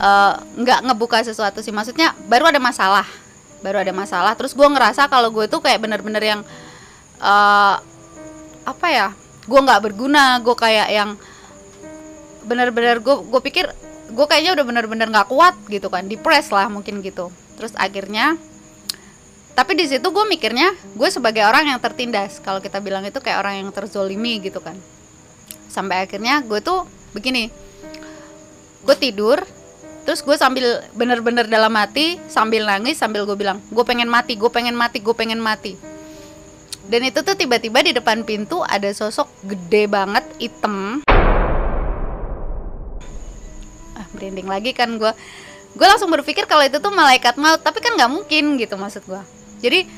uh, 0.00 0.34
nggak 0.58 0.80
ngebuka 0.90 1.22
sesuatu 1.22 1.62
sih. 1.62 1.74
Maksudnya 1.74 2.14
baru 2.26 2.50
ada 2.50 2.60
masalah. 2.62 3.06
Baru 3.64 3.80
ada 3.80 3.92
masalah 3.94 4.36
terus 4.36 4.52
gue 4.52 4.66
ngerasa 4.66 5.08
kalau 5.08 5.32
gue 5.32 5.48
tuh 5.48 5.62
kayak 5.62 5.82
bener-bener 5.82 6.22
yang 6.22 6.40
uh, 7.22 7.76
apa 8.66 8.86
ya 8.90 9.08
gue 9.46 9.60
nggak 9.60 9.82
berguna. 9.90 10.42
Gue 10.42 10.56
kayak 10.58 10.88
yang 10.90 11.10
bener-bener 12.46 13.02
gue 13.02 13.16
gue 13.26 13.40
pikir 13.42 13.66
gue 14.06 14.26
kayaknya 14.30 14.54
udah 14.54 14.64
bener-bener 14.64 15.10
nggak 15.10 15.26
kuat 15.26 15.58
gitu 15.66 15.90
kan 15.90 16.06
depres 16.06 16.50
lah 16.54 16.70
mungkin 16.70 17.02
gitu. 17.02 17.30
Terus 17.58 17.74
akhirnya 17.74 18.38
tapi 19.56 19.72
di 19.72 19.88
situ 19.88 20.04
gue 20.12 20.24
mikirnya 20.28 20.76
gue 20.92 21.08
sebagai 21.08 21.40
orang 21.48 21.72
yang 21.72 21.80
tertindas. 21.80 22.44
Kalau 22.44 22.60
kita 22.60 22.76
bilang 22.84 23.08
itu 23.08 23.16
kayak 23.24 23.40
orang 23.40 23.64
yang 23.64 23.72
terzolimi 23.72 24.36
gitu 24.44 24.60
kan. 24.60 24.76
Sampai 25.72 26.04
akhirnya 26.04 26.44
gue 26.44 26.60
tuh 26.60 26.84
begini. 27.16 27.48
Gue 28.84 28.96
tidur 29.00 29.40
terus 30.04 30.20
gue 30.22 30.36
sambil 30.38 30.84
bener-bener 30.94 31.50
dalam 31.50 31.74
hati 31.74 32.20
sambil 32.30 32.62
nangis 32.62 32.94
sambil 32.94 33.26
gue 33.26 33.34
bilang 33.34 33.58
gue 33.74 33.82
pengen 33.82 34.06
mati 34.06 34.38
gue 34.38 34.46
pengen 34.52 34.76
mati 34.76 35.00
gue 35.00 35.16
pengen 35.16 35.40
mati. 35.40 35.72
Dan 36.86 37.08
itu 37.08 37.24
tuh 37.24 37.34
tiba-tiba 37.34 37.80
di 37.80 37.96
depan 37.96 38.28
pintu 38.28 38.60
ada 38.60 38.92
sosok 38.92 39.26
gede 39.40 39.88
banget 39.88 40.22
hitam. 40.36 41.00
Ah 43.96 44.06
merinding 44.12 44.52
lagi 44.52 44.76
kan 44.76 45.00
gue 45.00 45.12
gue 45.72 45.86
langsung 45.88 46.12
berpikir 46.12 46.44
kalau 46.44 46.60
itu 46.60 46.76
tuh 46.76 46.92
malaikat 46.92 47.40
maut 47.40 47.64
tapi 47.64 47.80
kan 47.80 47.96
nggak 47.96 48.12
mungkin 48.12 48.60
gitu 48.60 48.76
maksud 48.76 49.00
gue 49.08 49.35
jadi 49.60 49.88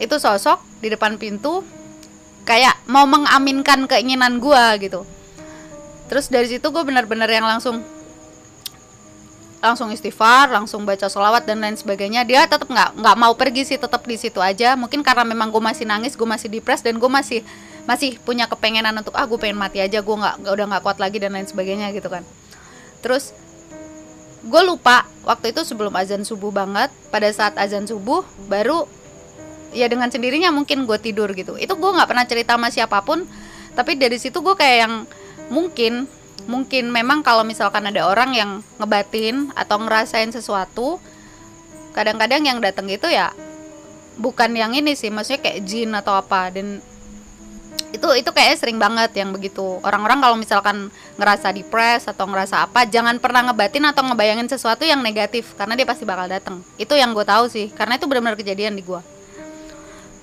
itu 0.00 0.16
sosok 0.18 0.58
di 0.82 0.90
depan 0.90 1.16
pintu 1.16 1.62
kayak 2.44 2.74
mau 2.90 3.06
mengaminkan 3.06 3.86
keinginan 3.86 4.42
gue 4.42 4.64
gitu 4.82 5.06
terus 6.10 6.28
dari 6.28 6.50
situ 6.50 6.66
gue 6.68 6.82
benar-benar 6.84 7.30
yang 7.30 7.46
langsung 7.46 7.80
langsung 9.64 9.88
istighfar, 9.88 10.52
langsung 10.52 10.84
baca 10.84 11.08
sholawat 11.08 11.48
dan 11.48 11.64
lain 11.64 11.72
sebagainya. 11.72 12.28
Dia 12.28 12.44
tetap 12.44 12.68
nggak 12.68 13.00
nggak 13.00 13.16
mau 13.16 13.32
pergi 13.32 13.64
sih, 13.64 13.80
tetap 13.80 14.04
di 14.04 14.20
situ 14.20 14.36
aja. 14.44 14.76
Mungkin 14.76 15.00
karena 15.00 15.24
memang 15.24 15.48
gue 15.48 15.62
masih 15.64 15.88
nangis, 15.88 16.12
gue 16.12 16.28
masih 16.28 16.52
depres 16.52 16.84
dan 16.84 17.00
gue 17.00 17.08
masih 17.08 17.40
masih 17.88 18.20
punya 18.20 18.44
kepengenan 18.44 18.92
untuk 19.00 19.16
ah 19.16 19.24
gue 19.24 19.40
pengen 19.40 19.56
mati 19.56 19.80
aja, 19.80 20.04
gue 20.04 20.16
nggak 20.20 20.44
udah 20.44 20.66
nggak 20.68 20.82
kuat 20.84 21.00
lagi 21.00 21.16
dan 21.16 21.32
lain 21.32 21.48
sebagainya 21.48 21.96
gitu 21.96 22.12
kan. 22.12 22.20
Terus 23.00 23.32
gue 24.44 24.62
lupa 24.68 25.08
waktu 25.24 25.56
itu 25.56 25.64
sebelum 25.64 25.96
azan 25.96 26.28
subuh 26.28 26.52
banget. 26.52 26.92
Pada 27.08 27.32
saat 27.32 27.56
azan 27.56 27.88
subuh 27.88 28.20
baru 28.52 28.84
ya 29.74 29.90
dengan 29.90 30.08
sendirinya 30.08 30.54
mungkin 30.54 30.86
gue 30.86 30.98
tidur 31.02 31.34
gitu. 31.34 31.58
Itu 31.58 31.74
gue 31.74 31.90
nggak 31.90 32.08
pernah 32.08 32.24
cerita 32.24 32.54
sama 32.56 32.70
siapa 32.70 33.02
pun. 33.02 33.26
Tapi 33.74 33.98
dari 33.98 34.16
situ 34.16 34.38
gue 34.38 34.54
kayak 34.54 34.78
yang 34.86 34.94
mungkin 35.50 36.06
mungkin 36.44 36.92
memang 36.92 37.24
kalau 37.24 37.42
misalkan 37.42 37.88
ada 37.88 38.04
orang 38.04 38.36
yang 38.36 38.50
ngebatin 38.76 39.48
atau 39.56 39.80
ngerasain 39.80 40.28
sesuatu 40.28 41.00
kadang-kadang 41.96 42.44
yang 42.44 42.58
datang 42.60 42.84
itu 42.90 43.08
ya 43.08 43.32
bukan 44.20 44.52
yang 44.52 44.76
ini 44.76 44.92
sih 44.92 45.08
maksudnya 45.08 45.40
kayak 45.40 45.64
jin 45.64 45.90
atau 45.96 46.14
apa 46.14 46.52
dan 46.52 46.84
itu 47.94 48.08
itu 48.18 48.30
kayak 48.34 48.58
sering 48.58 48.76
banget 48.76 49.14
yang 49.14 49.30
begitu 49.30 49.78
orang-orang 49.86 50.18
kalau 50.18 50.34
misalkan 50.34 50.90
ngerasa 51.14 51.54
depres 51.54 52.10
atau 52.10 52.26
ngerasa 52.26 52.66
apa 52.66 52.90
jangan 52.90 53.22
pernah 53.22 53.46
ngebatin 53.46 53.86
atau 53.86 54.02
ngebayangin 54.02 54.50
sesuatu 54.50 54.82
yang 54.82 54.98
negatif 54.98 55.54
karena 55.54 55.78
dia 55.78 55.86
pasti 55.86 56.02
bakal 56.02 56.26
datang 56.26 56.58
itu 56.74 56.90
yang 56.98 57.14
gue 57.14 57.22
tahu 57.22 57.46
sih 57.46 57.70
karena 57.70 57.94
itu 57.94 58.10
benar-benar 58.10 58.34
kejadian 58.34 58.74
di 58.74 58.82
gue 58.82 58.98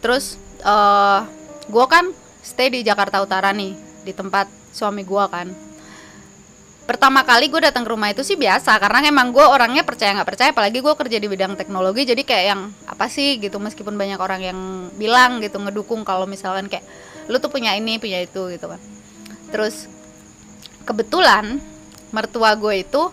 terus 0.01 0.41
uh, 0.65 1.23
gue 1.69 1.85
kan 1.87 2.09
stay 2.41 2.73
di 2.73 2.81
Jakarta 2.81 3.21
Utara 3.21 3.53
nih 3.53 3.77
di 4.01 4.11
tempat 4.11 4.49
suami 4.73 5.05
gue 5.05 5.25
kan. 5.29 5.47
Pertama 6.89 7.23
kali 7.23 7.47
gue 7.47 7.61
datang 7.61 7.87
ke 7.87 7.91
rumah 7.93 8.11
itu 8.11 8.25
sih 8.25 8.35
biasa 8.35 8.75
karena 8.81 9.07
emang 9.07 9.31
gue 9.31 9.45
orangnya 9.45 9.85
percaya 9.85 10.11
nggak 10.11 10.27
percaya 10.27 10.49
apalagi 10.51 10.83
gue 10.83 10.91
kerja 10.97 11.17
di 11.21 11.27
bidang 11.29 11.55
teknologi 11.55 12.03
jadi 12.03 12.19
kayak 12.25 12.45
yang 12.51 12.61
apa 12.83 13.07
sih 13.07 13.39
gitu 13.39 13.61
meskipun 13.61 13.95
banyak 13.95 14.19
orang 14.19 14.41
yang 14.43 14.59
bilang 14.99 15.39
gitu 15.39 15.61
ngedukung 15.61 16.03
kalau 16.03 16.27
misalkan 16.27 16.67
kayak 16.67 16.83
lu 17.31 17.39
tuh 17.39 17.47
punya 17.47 17.77
ini 17.77 18.01
punya 18.01 18.19
itu 18.19 18.51
gitu 18.51 18.67
kan. 18.67 18.81
Terus 19.53 19.87
kebetulan 20.83 21.61
mertua 22.11 22.59
gue 22.59 22.83
itu 22.83 23.07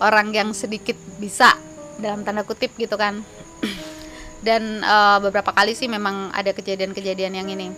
orang 0.00 0.32
yang 0.32 0.48
sedikit 0.56 0.96
bisa 1.20 1.52
dalam 2.00 2.24
tanda 2.24 2.40
kutip 2.46 2.72
gitu 2.80 2.96
kan 2.96 3.20
dan 4.40 4.80
uh, 4.80 5.20
beberapa 5.20 5.52
kali 5.52 5.76
sih 5.76 5.88
memang 5.88 6.32
ada 6.32 6.52
kejadian-kejadian 6.52 7.32
yang 7.36 7.48
ini. 7.48 7.72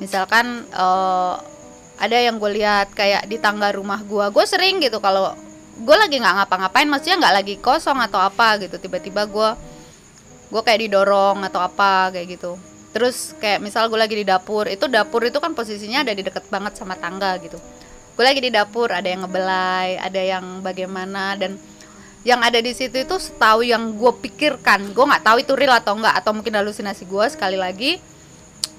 Misalkan 0.00 0.64
uh, 0.72 1.36
ada 2.00 2.16
yang 2.18 2.40
gue 2.40 2.50
lihat 2.58 2.96
kayak 2.96 3.28
di 3.28 3.36
tangga 3.38 3.70
rumah 3.70 4.00
gue 4.02 4.24
gue 4.32 4.44
sering 4.48 4.80
gitu 4.80 4.98
kalau 4.98 5.36
gue 5.78 5.96
lagi 5.96 6.18
nggak 6.18 6.34
ngapa-ngapain 6.42 6.88
maksudnya 6.88 7.16
nggak 7.22 7.34
lagi 7.38 7.54
kosong 7.62 8.00
atau 8.00 8.18
apa 8.18 8.58
gitu 8.60 8.76
tiba-tiba 8.80 9.28
gue 9.28 9.50
gue 10.52 10.62
kayak 10.64 10.80
didorong 10.88 11.44
atau 11.48 11.60
apa 11.64 12.12
kayak 12.12 12.36
gitu. 12.36 12.56
Terus 12.92 13.32
kayak 13.40 13.64
misal 13.64 13.88
gue 13.88 13.96
lagi 13.96 14.12
di 14.12 14.24
dapur 14.24 14.68
itu 14.68 14.84
dapur 14.88 15.24
itu 15.24 15.40
kan 15.40 15.56
posisinya 15.56 16.04
ada 16.04 16.12
di 16.12 16.20
deket 16.24 16.48
banget 16.52 16.76
sama 16.76 16.96
tangga 16.96 17.36
gitu. 17.40 17.56
Gue 18.12 18.24
lagi 18.24 18.44
di 18.44 18.52
dapur 18.52 18.92
ada 18.92 19.08
yang 19.08 19.24
ngebelai 19.24 19.96
ada 19.96 20.20
yang 20.20 20.60
bagaimana 20.60 21.40
dan 21.40 21.56
yang 22.22 22.38
ada 22.38 22.62
di 22.62 22.70
situ 22.70 23.02
itu 23.02 23.16
setahu 23.18 23.66
yang 23.66 23.98
gue 23.98 24.12
pikirkan. 24.22 24.94
Gue 24.94 25.04
nggak 25.06 25.26
tahu 25.26 25.42
itu 25.42 25.52
real 25.58 25.74
atau 25.74 25.98
enggak 25.98 26.14
atau 26.22 26.30
mungkin 26.30 26.54
halusinasi 26.54 27.06
gue 27.06 27.26
sekali 27.30 27.58
lagi 27.58 27.98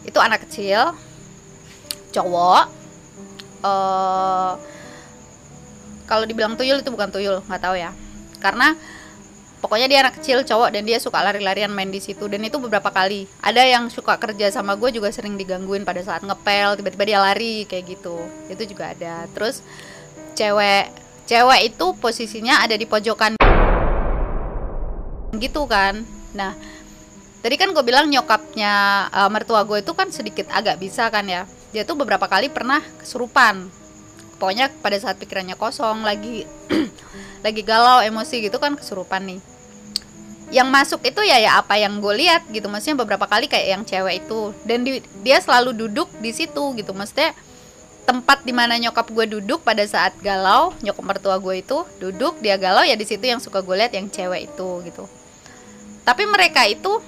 itu 0.03 0.19
anak 0.19 0.47
kecil 0.47 0.95
cowok 2.11 2.67
uh, 3.63 4.53
kalau 6.03 6.27
dibilang 6.27 6.59
tuyul 6.59 6.83
itu 6.83 6.91
bukan 6.91 7.09
tuyul 7.11 7.43
nggak 7.47 7.61
tahu 7.63 7.75
ya. 7.75 7.91
Karena 8.39 8.75
pokoknya 9.63 9.87
dia 9.87 9.99
anak 10.03 10.19
kecil 10.19 10.43
cowok 10.43 10.75
dan 10.75 10.83
dia 10.83 10.99
suka 10.99 11.19
lari-larian 11.23 11.71
main 11.71 11.91
di 11.91 12.03
situ. 12.03 12.27
Dan 12.27 12.43
itu 12.43 12.59
beberapa 12.59 12.91
kali. 12.91 13.27
Ada 13.39 13.63
yang 13.63 13.87
suka 13.87 14.19
kerja 14.19 14.51
sama 14.51 14.75
gue 14.75 14.91
juga 14.91 15.11
sering 15.11 15.39
digangguin 15.39 15.87
pada 15.87 16.03
saat 16.03 16.23
ngepel 16.23 16.79
tiba-tiba 16.79 17.03
dia 17.07 17.19
lari 17.23 17.63
kayak 17.67 17.97
gitu. 17.97 18.19
Itu 18.51 18.63
juga 18.67 18.91
ada. 18.91 19.27
Terus 19.31 19.63
cewek 20.35 21.02
cewek 21.23 21.73
itu 21.73 21.85
posisinya 21.97 22.63
ada 22.63 22.75
di 22.75 22.83
pojokan 22.83 23.39
gitu 25.37 25.65
kan. 25.65 26.03
Nah 26.35 26.53
tadi 27.43 27.55
kan 27.59 27.75
gue 27.75 27.83
bilang 27.83 28.07
nyokapnya 28.07 29.07
uh, 29.11 29.29
mertua 29.31 29.67
gue 29.67 29.83
itu 29.83 29.91
kan 29.91 30.07
sedikit 30.13 30.47
agak 30.51 30.79
bisa 30.79 31.07
kan 31.09 31.25
ya. 31.27 31.43
Dia 31.73 31.83
tuh 31.87 31.97
beberapa 31.97 32.29
kali 32.29 32.53
pernah 32.53 32.83
kesurupan. 33.01 33.67
Pokoknya 34.37 34.69
pada 34.83 34.99
saat 34.99 35.17
pikirannya 35.17 35.55
kosong 35.55 36.03
lagi 36.03 36.43
lagi 37.45 37.61
galau 37.63 38.03
emosi 38.03 38.43
gitu 38.43 38.59
kan 38.59 38.75
kesurupan 38.77 39.23
nih. 39.25 39.39
Yang 40.53 40.69
masuk 40.69 41.01
itu 41.01 41.17
ya 41.25 41.41
ya 41.41 41.57
apa 41.57 41.81
yang 41.81 41.97
gue 41.97 42.13
lihat 42.13 42.45
gitu. 42.53 42.69
Maksudnya 42.69 43.01
beberapa 43.01 43.25
kali 43.25 43.49
kayak 43.49 43.67
yang 43.73 43.83
cewek 43.87 44.27
itu. 44.27 44.53
Dan 44.67 44.85
di, 44.85 45.01
dia 45.25 45.41
selalu 45.41 45.73
duduk 45.73 46.13
di 46.21 46.29
situ 46.29 46.77
gitu. 46.77 46.93
Maksudnya 46.93 47.33
tempat 48.03 48.43
di 48.43 48.51
mana 48.51 48.75
nyokap 48.75 49.07
gue 49.09 49.25
duduk 49.39 49.63
pada 49.63 49.83
saat 49.87 50.11
galau 50.19 50.75
nyokap 50.83 51.03
mertua 51.03 51.39
gue 51.39 51.63
itu 51.63 51.87
duduk 52.03 52.39
dia 52.43 52.59
galau 52.59 52.83
ya 52.83 52.99
di 52.99 53.07
situ 53.07 53.23
yang 53.23 53.39
suka 53.39 53.63
gue 53.63 53.75
lihat 53.79 53.95
yang 53.95 54.11
cewek 54.11 54.51
itu 54.51 54.69
gitu. 54.83 55.07
Tapi 56.03 56.23
mereka 56.27 56.67
itu 56.67 56.99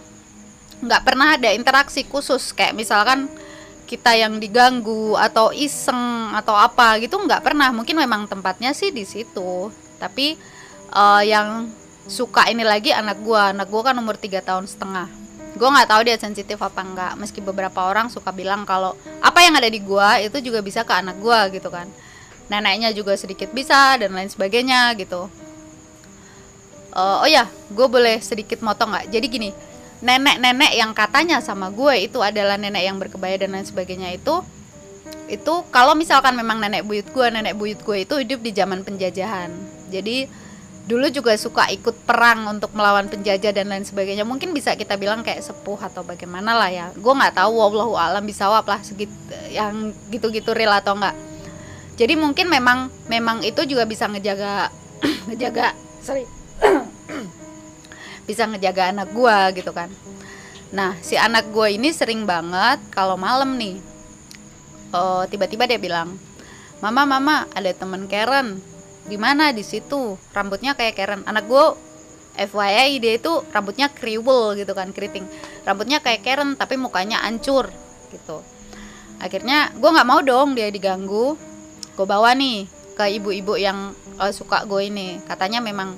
nggak 0.79 1.01
pernah 1.03 1.35
ada 1.35 1.51
interaksi 1.51 2.07
khusus 2.07 2.55
kayak 2.55 2.75
misalkan 2.75 3.27
kita 3.85 4.17
yang 4.17 4.41
diganggu 4.41 5.13
atau 5.13 5.53
iseng 5.53 6.33
atau 6.33 6.55
apa 6.55 6.95
gitu 7.03 7.19
nggak 7.19 7.43
pernah. 7.43 7.75
Mungkin 7.75 7.99
memang 7.99 8.31
tempatnya 8.31 8.71
sih 8.71 8.95
di 8.95 9.03
situ. 9.03 9.69
Tapi 9.99 10.39
uh, 10.95 11.23
yang 11.27 11.67
suka 12.07 12.47
ini 12.47 12.63
lagi 12.63 12.95
anak 12.95 13.19
gua 13.19 13.51
anak 13.51 13.67
gua 13.67 13.91
kan 13.91 13.95
umur 13.99 14.15
tiga 14.15 14.39
tahun 14.39 14.69
setengah 14.69 15.24
gue 15.55 15.69
nggak 15.71 15.87
tahu 15.87 16.01
dia 16.03 16.19
sensitif 16.19 16.59
apa 16.59 16.83
enggak 16.83 17.13
meski 17.15 17.39
beberapa 17.39 17.87
orang 17.87 18.11
suka 18.11 18.35
bilang 18.35 18.67
kalau 18.67 18.91
apa 19.23 19.39
yang 19.39 19.55
ada 19.55 19.71
di 19.71 19.79
gua 19.79 20.19
itu 20.19 20.37
juga 20.43 20.59
bisa 20.59 20.83
ke 20.83 20.91
anak 20.91 21.15
gua 21.23 21.47
gitu 21.47 21.71
kan. 21.71 21.87
Neneknya 22.51 22.93
juga 22.93 23.15
sedikit 23.17 23.49
bisa 23.55 23.97
dan 23.97 24.13
lain 24.13 24.29
sebagainya 24.29 24.93
gitu. 24.99 25.31
Uh, 26.95 27.23
oh 27.23 27.27
ya 27.27 27.49
gue 27.71 27.87
boleh 27.87 28.19
sedikit 28.23 28.59
motong 28.63 28.95
nggak? 28.95 29.05
Jadi 29.11 29.25
gini 29.27 29.49
nenek-nenek 30.03 30.75
yang 30.75 30.91
katanya 30.91 31.39
sama 31.39 31.71
gue 31.71 32.05
itu 32.05 32.19
adalah 32.19 32.59
nenek 32.59 32.83
yang 32.83 32.99
berkebaya 32.99 33.39
dan 33.39 33.55
lain 33.55 33.65
sebagainya 33.65 34.13
itu 34.13 34.43
itu 35.25 35.53
kalau 35.73 35.97
misalkan 35.97 36.37
memang 36.37 36.61
nenek 36.61 36.85
buyut 36.85 37.09
gue 37.09 37.27
nenek 37.33 37.57
buyut 37.57 37.81
gue 37.81 37.97
itu 38.05 38.15
hidup 38.21 38.39
di 38.43 38.51
zaman 38.53 38.85
penjajahan. 38.85 39.49
Jadi 39.89 40.29
dulu 40.85 41.09
juga 41.09 41.33
suka 41.33 41.65
ikut 41.73 42.05
perang 42.05 42.45
untuk 42.45 42.69
melawan 42.77 43.09
penjajah 43.09 43.51
dan 43.51 43.73
lain 43.73 43.85
sebagainya. 43.85 44.21
Mungkin 44.21 44.53
bisa 44.53 44.77
kita 44.77 44.95
bilang 45.01 45.25
kayak 45.25 45.41
sepuh 45.41 45.81
atau 45.81 46.05
bagaimana 46.05 46.53
lah 46.53 46.69
ya. 46.69 46.85
Gue 46.93 47.13
nggap 47.13 47.41
tahu 47.41 47.51
wallahu 47.57 47.97
alam 47.97 48.21
bisa 48.21 48.45
lah 48.45 48.81
segit 48.85 49.09
yang 49.49 49.93
gitu-gitu 50.13 50.53
real 50.53 50.73
atau 50.73 50.93
enggak 50.93 51.17
jadi 51.95 52.19
mungkin 52.19 52.51
memang 52.51 52.91
memang 53.07 53.39
itu 53.41 53.63
juga 53.63 53.87
bisa 53.87 54.11
ngejaga 54.11 54.67
ngejaga 55.31 55.71
sorry 56.03 56.27
bisa 58.27 58.43
ngejaga 58.51 58.91
anak 58.91 59.15
gue 59.15 59.63
gitu 59.63 59.71
kan. 59.71 59.87
Nah 60.75 60.99
si 60.99 61.15
anak 61.15 61.47
gue 61.55 61.71
ini 61.71 61.95
sering 61.95 62.27
banget 62.27 62.83
kalau 62.91 63.15
malam 63.15 63.55
nih 63.55 63.79
oh, 64.91 65.23
tiba-tiba 65.31 65.71
dia 65.71 65.79
bilang 65.79 66.19
mama 66.83 67.07
mama 67.07 67.47
ada 67.55 67.71
temen 67.71 68.11
Karen 68.11 68.59
di 69.05 69.17
mana? 69.21 69.53
Di 69.53 69.61
situ. 69.61 70.17
Rambutnya 70.33 70.73
kayak 70.73 70.93
Karen. 70.97 71.21
Anak 71.29 71.45
gue 71.45 71.65
FYI 72.35 72.99
dia 72.99 73.15
itu 73.15 73.31
rambutnya 73.53 73.87
kriwel 73.87 74.59
gitu 74.59 74.75
kan 74.75 74.91
keriting. 74.91 75.23
Rambutnya 75.63 76.03
kayak 76.03 76.25
Karen 76.25 76.57
tapi 76.59 76.75
mukanya 76.75 77.23
ancur 77.23 77.69
gitu. 78.11 78.43
Akhirnya 79.21 79.71
gue 79.71 79.89
nggak 79.89 80.09
mau 80.09 80.19
dong 80.25 80.57
dia 80.57 80.67
diganggu. 80.67 81.37
Gue 81.95 82.07
bawa 82.07 82.35
nih 82.35 82.67
ke 82.97 83.05
ibu-ibu 83.21 83.55
yang 83.55 83.95
uh, 84.19 84.33
suka 84.33 84.67
gue 84.67 84.91
ini. 84.91 85.21
Katanya 85.23 85.63
memang 85.63 85.95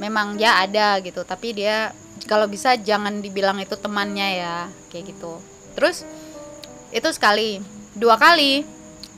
memang 0.00 0.40
ya 0.40 0.64
ada 0.64 0.98
gitu. 1.04 1.22
Tapi 1.22 1.54
dia 1.54 1.94
kalau 2.26 2.50
bisa 2.50 2.74
jangan 2.80 3.22
dibilang 3.22 3.60
itu 3.62 3.76
temannya 3.78 4.28
ya 4.40 4.54
kayak 4.90 5.14
gitu. 5.14 5.38
Terus 5.78 6.02
itu 6.90 7.08
sekali. 7.14 7.62
Dua 7.94 8.18
kali 8.18 8.66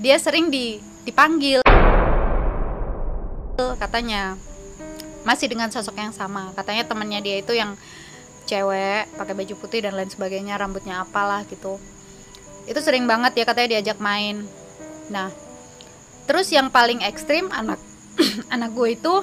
dia 0.00 0.16
sering 0.16 0.48
di 0.52 0.80
dipanggil 1.04 1.62
katanya. 3.56 4.36
Masih 5.22 5.46
dengan 5.46 5.70
sosok 5.70 5.94
yang 5.98 6.10
sama. 6.10 6.50
Katanya 6.58 6.82
temannya 6.88 7.22
dia 7.22 7.38
itu 7.38 7.54
yang 7.54 7.78
cewek 8.46 9.06
pakai 9.14 9.34
baju 9.38 9.54
putih 9.54 9.80
dan 9.86 9.94
lain 9.94 10.10
sebagainya 10.10 10.58
rambutnya 10.58 11.06
apalah 11.06 11.46
gitu. 11.46 11.78
Itu 12.66 12.78
sering 12.82 13.06
banget 13.06 13.38
ya 13.38 13.44
katanya 13.46 13.78
diajak 13.78 13.98
main. 14.02 14.44
Nah 15.10 15.30
terus 16.26 16.50
yang 16.54 16.70
paling 16.70 17.02
ekstrim 17.02 17.50
anak 17.50 17.78
anak 18.54 18.70
gue 18.74 18.98
itu 18.98 19.14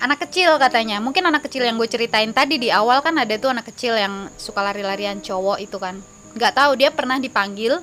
anak 0.00 0.28
kecil 0.28 0.60
katanya. 0.60 1.00
Mungkin 1.00 1.24
anak 1.24 1.48
kecil 1.48 1.64
yang 1.64 1.80
gue 1.80 1.88
ceritain 1.88 2.30
tadi 2.36 2.60
di 2.60 2.68
awal 2.68 3.00
kan 3.00 3.16
ada 3.16 3.34
tuh 3.40 3.52
anak 3.52 3.68
kecil 3.72 3.96
yang 3.96 4.28
suka 4.36 4.60
lari-larian 4.60 5.20
cowok 5.24 5.58
itu 5.64 5.76
kan. 5.80 6.00
Nggak 6.36 6.54
tahu 6.56 6.76
dia 6.76 6.92
pernah 6.92 7.16
dipanggil 7.16 7.80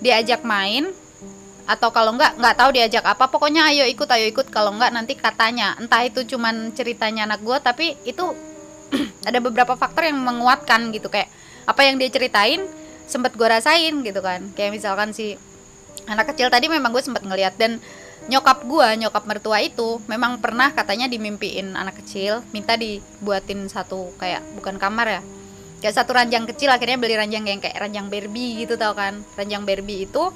diajak 0.00 0.42
main 0.42 0.90
atau 1.64 1.88
kalau 1.88 2.12
nggak 2.12 2.36
nggak 2.36 2.56
tahu 2.60 2.70
diajak 2.76 3.04
apa. 3.04 3.24
Pokoknya 3.28 3.72
ayo 3.72 3.88
ikut 3.88 4.08
ayo 4.08 4.26
ikut. 4.28 4.52
Kalau 4.52 4.76
nggak 4.76 4.92
nanti 4.92 5.16
katanya. 5.16 5.76
Entah 5.80 6.04
itu 6.04 6.24
cuman 6.28 6.76
ceritanya 6.76 7.24
anak 7.24 7.40
gue 7.40 7.56
tapi 7.60 7.96
itu 8.04 8.36
ada 9.28 9.38
beberapa 9.40 9.72
faktor 9.74 10.08
yang 10.08 10.20
menguatkan 10.20 10.92
gitu. 10.92 11.08
Kayak 11.08 11.32
apa 11.64 11.80
yang 11.88 11.96
dia 11.96 12.12
ceritain 12.12 12.60
sempet 13.08 13.32
gue 13.36 13.48
rasain 13.48 13.94
gitu 14.04 14.20
kan. 14.20 14.52
Kayak 14.52 14.76
misalkan 14.76 15.16
si 15.16 15.40
anak 16.04 16.36
kecil 16.36 16.52
tadi 16.52 16.68
memang 16.68 16.92
gue 16.92 17.00
sempet 17.00 17.24
ngeliat. 17.24 17.56
Dan 17.56 17.80
nyokap 18.28 18.64
gue 18.64 18.88
nyokap 19.04 19.24
mertua 19.24 19.60
itu 19.64 20.00
memang 20.08 20.40
pernah 20.40 20.72
katanya 20.72 21.08
dimimpiin 21.12 21.76
anak 21.76 22.00
kecil 22.00 22.40
minta 22.56 22.72
dibuatin 22.72 23.68
satu 23.68 24.12
kayak 24.20 24.44
bukan 24.60 24.76
kamar 24.76 25.08
ya. 25.08 25.22
Kayak 25.80 26.00
satu 26.00 26.16
ranjang 26.16 26.48
kecil 26.48 26.72
akhirnya 26.72 26.96
beli 26.96 27.12
ranjang 27.12 27.44
yang 27.44 27.60
kayak 27.60 27.76
ranjang 27.76 28.08
Barbie 28.08 28.64
gitu 28.64 28.80
tau 28.80 28.96
kan? 28.96 29.20
Ranjang 29.36 29.68
Barbie 29.68 30.08
itu 30.08 30.32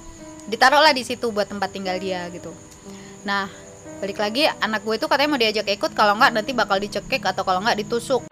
ditaruhlah 0.49 0.97
di 0.97 1.05
situ 1.05 1.29
buat 1.29 1.47
tempat 1.47 1.69
tinggal 1.71 2.01
dia 2.01 2.25
gitu. 2.33 2.51
Nah 3.29 3.47
balik 4.01 4.17
lagi 4.17 4.49
anak 4.63 4.83
gue 4.83 4.95
itu 4.97 5.07
katanya 5.11 5.29
mau 5.29 5.41
diajak 5.41 5.67
ikut 5.69 5.93
kalau 5.93 6.17
nggak 6.17 6.33
nanti 6.33 6.51
bakal 6.57 6.81
dicekik 6.81 7.21
atau 7.23 7.45
kalau 7.45 7.61
nggak 7.61 7.85
ditusuk. 7.85 8.25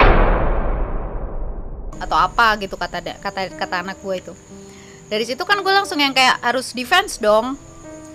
Atau 2.01 2.17
apa 2.17 2.57
gitu 2.61 2.81
kata 2.81 3.05
kata 3.21 3.53
kata 3.55 3.77
anak 3.85 4.01
gue 4.01 4.17
itu. 4.17 4.33
Dari 5.07 5.23
situ 5.23 5.45
kan 5.47 5.61
gue 5.61 5.71
langsung 5.71 6.01
yang 6.01 6.17
kayak 6.17 6.41
harus 6.41 6.73
defense 6.73 7.21
dong. 7.21 7.55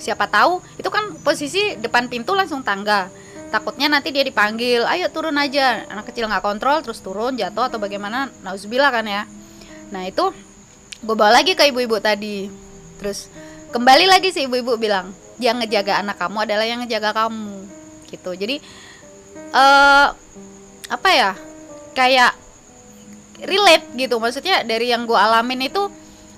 Siapa 0.01 0.25
tahu 0.25 0.65
itu 0.81 0.89
kan 0.89 1.13
posisi 1.21 1.77
depan 1.77 2.09
pintu 2.09 2.33
langsung 2.33 2.65
tangga. 2.65 3.07
Takutnya 3.53 3.91
nanti 3.91 4.09
dia 4.09 4.25
dipanggil 4.25 4.81
ayo 4.87 5.13
turun 5.13 5.37
aja. 5.37 5.85
Anak 5.87 6.09
kecil 6.09 6.25
nggak 6.25 6.41
kontrol 6.41 6.81
terus 6.81 6.99
turun 7.05 7.37
jatuh 7.37 7.69
atau 7.69 7.77
bagaimana 7.77 8.33
nauzubillah 8.41 8.89
kan 8.89 9.05
ya. 9.05 9.23
Nah 9.93 10.09
itu 10.09 10.33
gue 11.05 11.15
bawa 11.15 11.41
lagi 11.41 11.53
ke 11.53 11.69
ibu-ibu 11.69 12.01
tadi. 12.01 12.49
Terus 12.97 13.29
kembali 13.71 14.05
lagi 14.11 14.35
si 14.35 14.43
ibu-ibu 14.45 14.75
bilang 14.75 15.15
yang 15.39 15.63
ngejaga 15.63 16.03
anak 16.03 16.19
kamu 16.19 16.43
adalah 16.43 16.67
yang 16.67 16.83
ngejaga 16.83 17.15
kamu 17.15 17.65
gitu. 18.11 18.31
Jadi 18.35 18.59
uh, 19.55 20.11
apa 20.91 21.09
ya 21.15 21.31
kayak 21.95 22.35
relate 23.47 23.87
gitu. 23.95 24.19
Maksudnya 24.19 24.67
dari 24.67 24.91
yang 24.91 25.07
gue 25.07 25.15
alamin 25.15 25.71
itu 25.71 25.87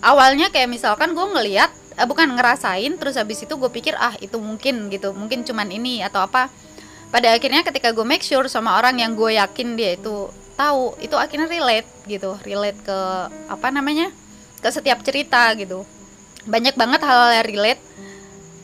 awalnya 0.06 0.54
kayak 0.54 0.70
misalkan 0.70 1.18
gue 1.18 1.25
ngeliat 1.25 1.74
uh, 1.98 2.06
bukan 2.06 2.38
ngerasain 2.38 2.96
terus 3.02 3.18
habis 3.18 3.42
itu 3.42 3.58
gue 3.58 3.70
pikir 3.74 3.98
ah 3.98 4.13
itu 4.22 4.38
mungkin 4.38 4.94
gitu. 4.94 5.12
Mungkin 5.12 5.42
cuman 5.44 5.68
ini 5.74 6.06
atau 6.06 6.24
apa. 6.24 6.48
Pada 7.10 7.30
akhirnya 7.30 7.62
ketika 7.62 7.94
gue 7.94 8.06
make 8.06 8.25
sure 8.25 8.46
sama 8.50 8.78
orang 8.78 8.98
yang 8.98 9.13
gue 9.13 9.38
yakin 9.38 9.78
dia 9.78 9.98
itu 9.98 10.30
tahu 10.54 10.98
itu 11.02 11.18
akhirnya 11.18 11.50
relate 11.50 11.90
gitu. 12.06 12.38
Relate 12.46 12.78
ke 12.86 13.00
apa 13.50 13.68
namanya 13.74 14.13
ke 14.62 14.70
setiap 14.70 15.02
cerita 15.02 15.50
gitu 15.58 15.82
banyak 16.44 16.76
banget 16.76 17.02
hal-hal 17.04 17.32
yang 17.40 17.48
relate 17.48 17.82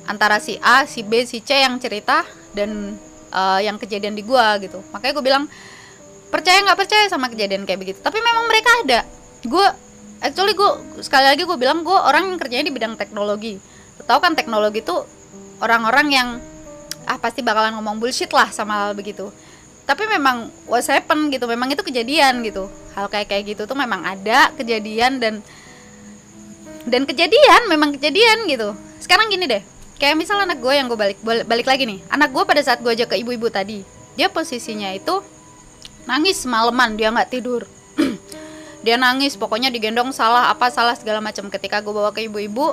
antara 0.10 0.42
si 0.42 0.58
A, 0.60 0.84
si 0.90 1.06
B, 1.06 1.24
si 1.24 1.40
C 1.40 1.62
yang 1.62 1.78
cerita 1.78 2.26
dan 2.58 2.98
uh, 3.30 3.60
yang 3.62 3.78
kejadian 3.78 4.18
di 4.18 4.26
gue 4.26 4.46
gitu. 4.66 4.82
Makanya 4.92 5.14
gue 5.14 5.26
bilang 5.26 5.44
percaya 6.34 6.62
nggak 6.66 6.80
percaya 6.80 7.06
sama 7.08 7.30
kejadian 7.30 7.64
kayak 7.64 7.80
begitu? 7.80 8.00
Tapi 8.02 8.18
memang 8.18 8.46
mereka 8.50 8.70
ada. 8.86 9.00
Gue 9.46 9.66
actually 10.20 10.58
gue 10.58 11.02
sekali 11.06 11.30
lagi 11.30 11.44
gue 11.46 11.58
bilang 11.58 11.86
gue 11.86 11.96
orang 11.96 12.34
yang 12.34 12.38
kerjanya 12.42 12.66
di 12.68 12.74
bidang 12.74 12.94
teknologi. 12.98 13.62
Tahu 14.04 14.20
kan 14.20 14.34
teknologi 14.34 14.82
itu 14.82 14.96
orang-orang 15.62 16.08
yang 16.10 16.28
ah 17.06 17.18
pasti 17.22 17.46
bakalan 17.46 17.78
ngomong 17.78 18.02
bullshit 18.02 18.34
lah 18.34 18.50
sama 18.50 18.90
hal 18.90 18.98
begitu. 18.98 19.30
Tapi 19.86 20.06
memang 20.06 20.54
what 20.70 20.86
happen 20.86 21.34
gitu 21.34 21.46
memang 21.46 21.70
itu 21.70 21.82
kejadian 21.86 22.42
gitu. 22.42 22.70
Hal 22.98 23.10
kayak 23.10 23.30
kayak 23.30 23.54
gitu 23.54 23.70
tuh 23.70 23.78
memang 23.78 24.02
ada 24.06 24.50
kejadian 24.58 25.22
dan 25.22 25.46
dan 26.89 27.05
kejadian 27.05 27.69
memang 27.69 27.96
kejadian 27.96 28.50
gitu. 28.50 28.74
Sekarang 29.00 29.29
gini 29.29 29.46
deh 29.46 29.62
kayak 30.00 30.15
misal 30.15 30.39
anak 30.39 30.63
gue 30.63 30.74
yang 30.74 30.88
gue 30.88 30.98
balik 30.98 31.19
balik 31.24 31.67
lagi 31.67 31.86
nih. 31.86 32.00
Anak 32.10 32.34
gue 32.34 32.43
pada 32.43 32.60
saat 32.65 32.81
gue 32.81 32.91
aja 32.91 33.05
ke 33.05 33.19
ibu-ibu 33.19 33.47
tadi 33.47 33.86
dia 34.19 34.28
posisinya 34.28 34.91
itu 34.91 35.23
nangis 36.04 36.43
semalaman 36.43 36.99
dia 36.99 37.13
nggak 37.13 37.30
tidur. 37.30 37.63
Dia 38.80 38.95
nangis 38.95 39.36
pokoknya 39.36 39.67
digendong 39.75 40.15
salah 40.15 40.47
apa 40.47 40.71
salah 40.71 40.95
segala 40.95 41.19
macam. 41.19 41.52
Ketika 41.52 41.84
gue 41.84 41.91
bawa 41.91 42.15
ke 42.15 42.23
ibu-ibu 42.23 42.71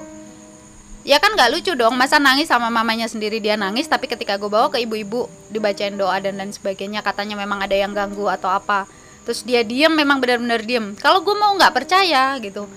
ya 1.03 1.19
kan 1.19 1.35
nggak 1.35 1.51
lucu 1.51 1.75
dong 1.75 1.99
masa 1.99 2.23
nangis 2.23 2.47
sama 2.47 2.71
mamanya 2.71 3.11
sendiri 3.11 3.43
dia 3.43 3.59
nangis 3.59 3.91
tapi 3.91 4.07
ketika 4.07 4.39
gue 4.39 4.47
bawa 4.47 4.71
ke 4.71 4.83
ibu-ibu 4.83 5.27
dibacain 5.51 5.95
doa 5.99 6.19
dan 6.19 6.39
dan 6.39 6.51
sebagainya 6.55 7.03
katanya 7.03 7.35
memang 7.39 7.59
ada 7.59 7.75
yang 7.75 7.91
ganggu 7.91 8.31
atau 8.31 8.55
apa. 8.55 8.87
Terus 9.27 9.43
dia 9.43 9.67
diem 9.67 9.91
memang 9.91 10.23
benar-benar 10.23 10.63
diem. 10.63 10.95
Kalau 11.03 11.27
gue 11.27 11.35
mau 11.35 11.59
nggak 11.59 11.75
percaya 11.75 12.39
gitu 12.39 12.71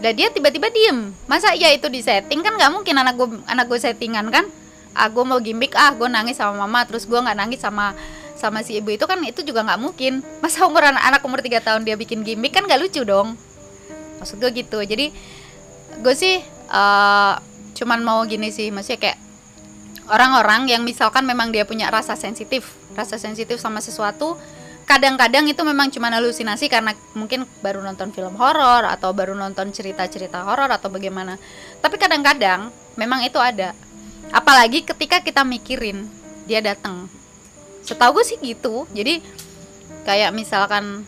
dan 0.00 0.12
dia 0.12 0.28
tiba-tiba 0.28 0.68
diem. 0.68 1.12
Masa 1.24 1.56
ya 1.56 1.72
itu 1.72 1.88
di 1.88 2.04
setting? 2.04 2.44
Kan 2.44 2.56
nggak 2.60 2.72
mungkin 2.72 2.94
anak 2.96 3.14
gue 3.16 3.28
anak 3.48 3.66
gue 3.68 3.78
settingan 3.80 4.28
kan? 4.28 4.44
Ah 4.96 5.08
gue 5.08 5.24
mau 5.24 5.40
gimmick 5.40 5.72
ah 5.76 5.92
gue 5.92 6.08
nangis 6.08 6.36
sama 6.36 6.64
mama 6.64 6.84
terus 6.84 7.04
gue 7.08 7.16
nggak 7.16 7.36
nangis 7.36 7.60
sama 7.60 7.96
sama 8.36 8.60
si 8.60 8.76
ibu 8.76 8.92
itu 8.92 9.04
kan 9.08 9.16
itu 9.24 9.40
juga 9.40 9.64
nggak 9.64 9.80
mungkin. 9.80 10.20
Masa 10.44 10.68
umur 10.68 10.84
anak, 10.84 11.02
anak 11.04 11.20
umur 11.24 11.40
3 11.40 11.60
tahun 11.64 11.80
dia 11.88 11.96
bikin 11.96 12.20
gimmick 12.24 12.52
kan 12.52 12.68
nggak 12.68 12.80
lucu 12.80 13.04
dong. 13.04 13.36
Maksud 14.20 14.36
gue 14.40 14.50
gitu. 14.52 14.84
Jadi 14.84 15.12
gue 16.00 16.14
sih 16.16 16.44
uh, 16.68 17.34
cuman 17.76 18.00
mau 18.04 18.20
gini 18.28 18.52
sih. 18.52 18.68
Maksudnya 18.68 19.00
kayak 19.00 19.18
orang-orang 20.12 20.70
yang 20.70 20.82
misalkan 20.84 21.26
memang 21.26 21.50
dia 21.50 21.66
punya 21.66 21.90
rasa 21.90 22.14
sensitif 22.14 22.76
rasa 22.96 23.20
sensitif 23.20 23.60
sama 23.60 23.84
sesuatu 23.84 24.40
kadang-kadang 24.86 25.50
itu 25.50 25.58
memang 25.66 25.90
cuma 25.90 26.08
halusinasi 26.14 26.70
karena 26.70 26.94
mungkin 27.12 27.42
baru 27.58 27.82
nonton 27.82 28.14
film 28.14 28.38
horor 28.38 28.86
atau 28.86 29.10
baru 29.10 29.34
nonton 29.34 29.74
cerita-cerita 29.74 30.46
horor 30.46 30.70
atau 30.70 30.86
bagaimana. 30.88 31.34
Tapi 31.82 31.98
kadang-kadang 31.98 32.70
memang 32.94 33.26
itu 33.26 33.36
ada. 33.42 33.74
Apalagi 34.30 34.86
ketika 34.86 35.18
kita 35.18 35.42
mikirin 35.42 36.06
dia 36.46 36.62
datang. 36.62 37.10
Setahu 37.82 38.22
gue 38.22 38.24
sih 38.24 38.38
gitu. 38.38 38.86
Jadi 38.94 39.18
kayak 40.06 40.30
misalkan 40.30 41.02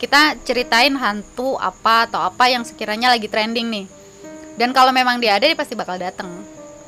kita 0.00 0.40
ceritain 0.48 0.96
hantu 0.96 1.60
apa 1.60 2.08
atau 2.08 2.24
apa 2.24 2.48
yang 2.48 2.64
sekiranya 2.64 3.12
lagi 3.12 3.28
trending 3.28 3.68
nih. 3.68 3.86
Dan 4.56 4.72
kalau 4.72 4.96
memang 4.96 5.20
dia 5.20 5.36
ada 5.36 5.44
dia 5.44 5.56
pasti 5.56 5.76
bakal 5.76 6.00
datang. 6.00 6.28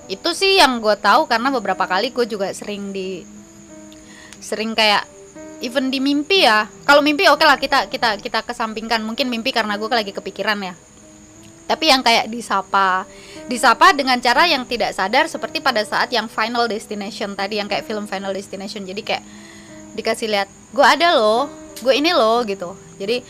Itu 0.08 0.32
sih 0.32 0.56
yang 0.56 0.80
gue 0.80 0.96
tahu 0.96 1.28
karena 1.28 1.52
beberapa 1.52 1.84
kali 1.84 2.08
gue 2.08 2.24
juga 2.24 2.48
sering 2.56 2.88
di 2.92 3.20
sering 4.40 4.72
kayak 4.72 5.21
even 5.62 5.88
di 5.88 6.02
mimpi 6.02 6.44
ya. 6.44 6.66
Kalau 6.84 7.00
mimpi 7.00 7.30
oke 7.30 7.38
okay 7.40 7.46
lah 7.46 7.56
kita 7.56 7.78
kita 7.88 8.08
kita 8.18 8.42
kesampingkan. 8.42 9.00
Mungkin 9.00 9.30
mimpi 9.30 9.54
karena 9.54 9.78
gue 9.78 9.88
lagi 9.88 10.12
kepikiran 10.12 10.58
ya. 10.60 10.74
Tapi 11.70 11.88
yang 11.88 12.02
kayak 12.02 12.28
disapa 12.28 13.06
disapa 13.46 13.94
dengan 13.94 14.18
cara 14.18 14.44
yang 14.50 14.66
tidak 14.66 14.92
sadar 14.92 15.30
seperti 15.30 15.62
pada 15.62 15.80
saat 15.86 16.10
yang 16.10 16.26
final 16.26 16.66
destination 16.66 17.32
tadi 17.38 17.62
yang 17.62 17.70
kayak 17.70 17.86
film 17.86 18.04
final 18.10 18.34
destination. 18.34 18.82
Jadi 18.82 19.00
kayak 19.06 19.24
dikasih 19.94 20.28
lihat 20.28 20.48
gue 20.74 20.84
ada 20.84 21.14
loh 21.14 21.48
gue 21.80 21.94
ini 21.94 22.10
loh 22.10 22.42
gitu. 22.44 22.74
Jadi 22.98 23.22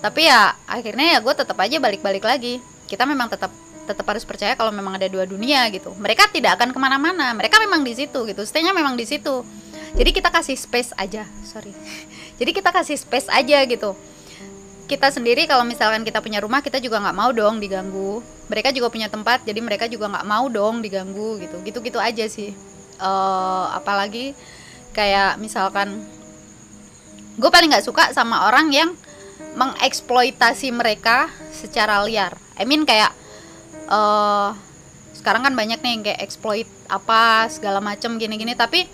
tapi 0.00 0.30
ya 0.30 0.54
akhirnya 0.70 1.16
ya 1.16 1.18
gue 1.18 1.34
tetap 1.34 1.58
aja 1.58 1.76
balik-balik 1.82 2.22
lagi. 2.22 2.62
Kita 2.86 3.02
memang 3.02 3.26
tetap 3.26 3.50
tetap 3.86 4.06
harus 4.06 4.26
percaya 4.26 4.58
kalau 4.58 4.74
memang 4.74 4.98
ada 4.98 5.06
dua 5.06 5.26
dunia 5.26 5.66
gitu. 5.70 5.94
Mereka 5.94 6.30
tidak 6.34 6.58
akan 6.58 6.74
ke 6.74 6.78
mana-mana. 6.78 7.34
Mereka 7.34 7.58
memang 7.62 7.86
di 7.86 7.94
situ 7.94 8.26
gitu. 8.26 8.42
Staynya 8.42 8.74
memang 8.74 8.98
di 8.98 9.06
situ 9.06 9.46
jadi 9.96 10.10
kita 10.12 10.28
kasih 10.28 10.56
space 10.60 10.92
aja 11.00 11.24
sorry. 11.56 11.72
Jadi 12.40 12.52
kita 12.52 12.68
kasih 12.68 13.00
space 13.00 13.32
aja 13.32 13.64
gitu. 13.64 13.96
Kita 14.84 15.08
sendiri 15.08 15.48
kalau 15.48 15.64
misalkan 15.64 16.04
kita 16.04 16.20
punya 16.20 16.44
rumah 16.44 16.60
kita 16.60 16.76
juga 16.84 17.00
nggak 17.00 17.16
mau 17.16 17.32
dong 17.32 17.64
diganggu. 17.64 18.20
Mereka 18.52 18.76
juga 18.76 18.92
punya 18.92 19.08
tempat 19.08 19.42
jadi 19.42 19.58
mereka 19.64 19.88
juga 19.88 20.12
nggak 20.12 20.28
mau 20.28 20.52
dong 20.52 20.84
diganggu 20.84 21.40
gitu. 21.40 21.56
Gitu 21.64 21.78
gitu 21.80 21.96
aja 21.96 22.28
sih. 22.28 22.52
Uh, 23.00 23.72
apalagi 23.72 24.36
kayak 24.92 25.40
misalkan 25.40 26.04
gue 27.40 27.48
paling 27.48 27.72
nggak 27.72 27.88
suka 27.88 28.12
sama 28.12 28.52
orang 28.52 28.68
yang 28.68 28.92
mengeksploitasi 29.56 30.76
mereka 30.76 31.32
secara 31.56 32.04
liar. 32.04 32.36
I 32.60 32.68
mean 32.68 32.84
kayak 32.84 33.16
uh, 33.88 34.52
sekarang 35.16 35.40
kan 35.40 35.56
banyak 35.56 35.80
nih 35.80 35.90
yang 35.96 36.02
kayak 36.04 36.20
exploit 36.20 36.68
apa 36.86 37.48
segala 37.48 37.80
macem 37.80 38.20
gini-gini 38.20 38.52
tapi 38.52 38.84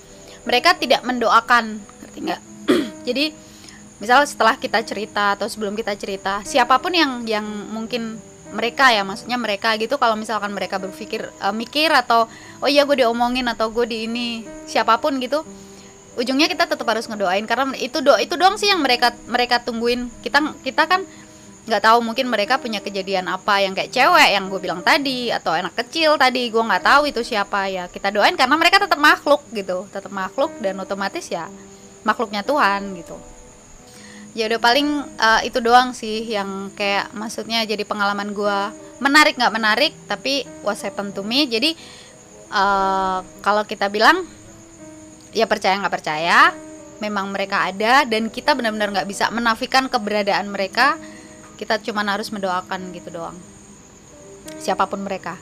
mereka 0.42 0.74
tidak 0.78 1.02
mendoakan 1.06 1.78
ngerti 1.78 2.18
nggak? 2.22 2.42
Jadi 3.08 3.24
misal 4.02 4.26
setelah 4.26 4.58
kita 4.58 4.82
cerita 4.82 5.38
atau 5.38 5.46
sebelum 5.46 5.78
kita 5.78 5.94
cerita 5.94 6.42
siapa 6.42 6.82
pun 6.82 6.90
yang 6.90 7.22
yang 7.22 7.46
mungkin 7.70 8.18
mereka 8.50 8.90
ya 8.90 9.06
maksudnya 9.06 9.38
mereka 9.38 9.78
gitu 9.78 9.94
kalau 9.94 10.18
misalkan 10.18 10.50
mereka 10.50 10.82
berpikir 10.82 11.30
uh, 11.38 11.54
mikir 11.54 11.88
atau 11.94 12.26
oh 12.58 12.68
iya 12.68 12.82
gue 12.82 12.98
diomongin 12.98 13.46
atau 13.46 13.70
gue 13.70 13.86
di 13.86 14.10
ini 14.10 14.42
siapa 14.66 14.98
pun 14.98 15.22
gitu 15.22 15.46
ujungnya 16.16 16.44
kita 16.48 16.68
tetap 16.68 16.84
harus 16.84 17.08
ngedoain. 17.08 17.44
Karena 17.48 17.72
itu 17.76 18.04
do 18.04 18.12
itu 18.20 18.34
doang 18.36 18.60
sih 18.60 18.68
yang 18.68 18.80
mereka 18.84 19.16
mereka 19.28 19.62
tungguin. 19.62 20.12
Kita 20.20 20.44
kita 20.60 20.84
kan 20.84 21.04
nggak 21.62 21.82
tahu 21.82 22.02
mungkin 22.02 22.26
mereka 22.26 22.58
punya 22.58 22.82
kejadian 22.82 23.30
apa 23.30 23.62
yang 23.62 23.70
kayak 23.70 23.94
cewek 23.94 24.34
yang 24.34 24.50
gue 24.50 24.58
bilang 24.58 24.82
tadi 24.82 25.30
atau 25.30 25.54
anak 25.54 25.78
kecil 25.78 26.18
tadi 26.18 26.50
gue 26.50 26.58
nggak 26.58 26.82
tahu 26.82 27.02
itu 27.06 27.22
siapa. 27.22 27.70
Ya 27.70 27.86
kita 27.86 28.10
doain 28.10 28.34
karena 28.34 28.58
mereka 28.58 28.82
tetap 28.82 28.98
makhluk 28.98 29.46
gitu 29.54 29.86
tetap 29.94 30.10
makhluk 30.10 30.50
dan 30.58 30.74
otomatis 30.82 31.22
ya 31.30 31.46
makhluknya 32.02 32.42
Tuhan 32.42 32.98
gitu. 32.98 33.14
Ya 34.34 34.48
udah 34.48 34.58
paling 34.58 34.88
uh, 35.20 35.40
itu 35.46 35.60
doang 35.62 35.94
sih 35.94 36.24
yang 36.24 36.72
kayak 36.74 37.14
maksudnya 37.14 37.62
jadi 37.62 37.86
pengalaman 37.86 38.34
gua. 38.34 38.74
Menarik 38.98 39.38
nggak 39.38 39.54
menarik 39.54 39.92
tapi 40.10 40.42
was 40.66 40.82
happen 40.82 41.14
to 41.14 41.22
me. 41.22 41.46
Jadi 41.46 41.78
uh, 42.50 43.22
kalau 43.38 43.62
kita 43.62 43.86
bilang 43.86 44.26
ya 45.30 45.46
percaya 45.46 45.78
nggak 45.78 45.94
percaya 45.94 46.52
memang 47.02 47.34
mereka 47.34 47.66
ada 47.66 48.06
dan 48.06 48.30
kita 48.30 48.54
benar-benar 48.54 48.94
nggak 48.94 49.08
bisa 49.10 49.26
menafikan 49.34 49.90
keberadaan 49.90 50.46
mereka 50.46 50.94
kita 51.62 51.78
cuma 51.78 52.02
harus 52.02 52.34
mendoakan 52.34 52.90
gitu 52.90 53.14
doang 53.14 53.38
siapa 54.58 54.90
pun 54.90 55.06
mereka 55.06 55.38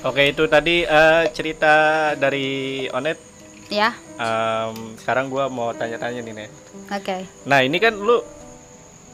Oke 0.00 0.32
itu 0.32 0.48
tadi 0.48 0.80
uh, 0.88 1.28
cerita 1.28 2.16
dari 2.16 2.88
Onet. 2.88 3.20
ya 3.68 3.92
Um, 4.20 5.00
sekarang 5.00 5.32
gua 5.32 5.48
mau 5.48 5.72
tanya-tanya 5.72 6.20
nih 6.20 6.34
Net. 6.44 6.52
oke 6.92 7.16
Nah 7.48 7.64
ini 7.64 7.80
kan 7.80 7.96
lu 7.96 8.20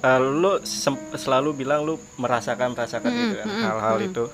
uh, 0.02 0.20
lu 0.22 0.58
selalu 1.14 1.62
bilang 1.62 1.86
lu 1.86 1.94
merasakan 2.18 2.74
merasakan 2.74 3.10
Mm, 3.14 3.18
gitu 3.22 3.34
kan 3.38 3.46
mm, 3.46 3.62
hal-hal 3.62 3.96
mm. 4.02 4.06
itu. 4.10 4.24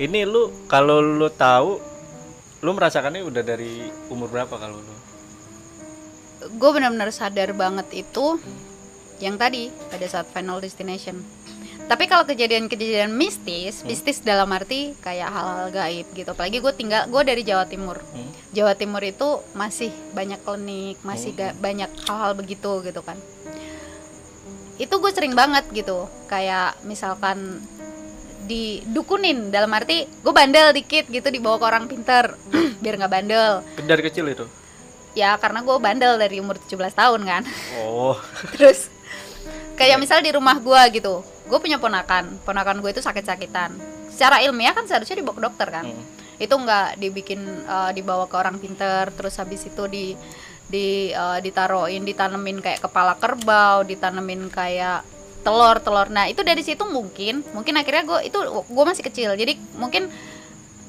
Ini 0.00 0.24
lu 0.24 0.48
kalau 0.64 1.04
lu 1.04 1.28
tahu 1.28 1.76
lu 2.64 2.70
merasakannya 2.72 3.20
udah 3.20 3.42
dari 3.44 3.84
umur 4.08 4.32
berapa 4.32 4.56
kalau 4.56 4.80
lu? 4.80 4.96
gue 6.42 6.70
benar-benar 6.74 7.12
sadar 7.14 7.54
banget 7.54 7.86
itu 7.92 8.40
yang 9.22 9.38
tadi 9.38 9.70
pada 9.86 10.02
saat 10.04 10.26
final 10.26 10.58
destination 10.58 11.22
tapi 11.82 12.06
kalau 12.06 12.22
kejadian-kejadian 12.24 13.10
mistis 13.12 13.82
mistis 13.82 14.18
dalam 14.20 14.48
arti 14.48 14.94
kayak 14.98 15.28
hal-hal 15.28 15.68
gaib 15.68 16.06
gitu 16.10 16.28
apalagi 16.28 16.58
gue 16.58 16.72
tinggal 16.72 17.06
gue 17.06 17.22
dari 17.22 17.42
Jawa 17.42 17.64
Timur 17.64 18.02
Hmm. 18.02 18.30
Jawa 18.50 18.74
Timur 18.74 19.00
itu 19.00 19.24
masih 19.52 19.88
banyak 20.12 20.40
klinik 20.40 20.98
masih 21.02 21.30
Hmm. 21.32 21.40
ga- 21.40 21.56
banyak 21.56 21.90
hal-hal 22.02 22.32
begitu 22.34 22.82
gitu 22.82 23.00
kan 23.00 23.18
itu 24.76 24.90
gue 24.92 25.10
sering 25.10 25.32
banget 25.32 25.62
gitu 25.70 25.98
kayak 26.26 26.74
misalkan 26.82 27.62
didukunin 28.42 29.48
dalam 29.48 29.70
arti 29.70 30.02
gue 30.04 30.32
bandel 30.32 30.72
dikit 30.72 31.06
gitu 31.06 31.28
dibawa 31.28 31.56
ke 31.56 31.66
orang 31.66 31.84
pinter 31.86 32.34
biar 32.82 32.94
nggak 32.96 33.12
bandel 33.12 33.62
Dari 33.78 34.02
kecil 34.02 34.26
itu. 34.28 34.44
ya 35.12 35.36
karena 35.36 35.60
gue 35.60 35.76
bandel 35.78 36.16
dari 36.16 36.38
umur 36.38 36.56
17 36.58 36.72
tahun 36.90 37.20
kan 37.22 37.42
Oh. 37.78 38.16
terus 38.52 38.88
kayak 39.82 39.98
misal 39.98 40.22
di 40.22 40.30
rumah 40.30 40.62
gua 40.62 40.86
gitu 40.86 41.26
gue 41.52 41.58
punya 41.60 41.76
ponakan 41.76 42.38
ponakan 42.48 42.80
gue 42.80 42.90
itu 42.96 43.02
sakit-sakitan. 43.04 43.76
Secara 44.08 44.40
ilmiah 44.40 44.72
kan 44.72 44.88
seharusnya 44.88 45.20
dibawa 45.20 45.36
ke 45.36 45.42
dokter 45.42 45.68
kan? 45.68 45.84
Hmm. 45.84 46.04
itu 46.40 46.54
nggak 46.58 46.98
dibikin 46.98 47.38
eh, 47.44 47.90
dibawa 47.94 48.26
ke 48.26 48.34
orang 48.34 48.58
pinter 48.58 49.14
terus 49.14 49.38
habis 49.38 49.62
itu 49.62 49.84
di 49.86 50.16
di 50.66 51.12
eh, 51.14 51.38
ditaruhin 51.38 52.02
ditanemin 52.02 52.58
kayak 52.58 52.82
kepala 52.82 53.14
kerbau 53.14 53.86
ditanemin 53.86 54.50
kayak 54.50 55.06
telur 55.46 55.78
telur 55.78 56.10
nah 56.10 56.26
itu 56.26 56.42
dari 56.42 56.62
situ 56.66 56.82
mungkin 56.82 57.46
mungkin 57.54 57.74
akhirnya 57.78 58.02
gue 58.06 58.18
itu 58.26 58.38
gue 58.48 58.84
masih 58.86 59.04
kecil. 59.06 59.30
Jadi 59.38 59.54
mungkin 59.78 60.10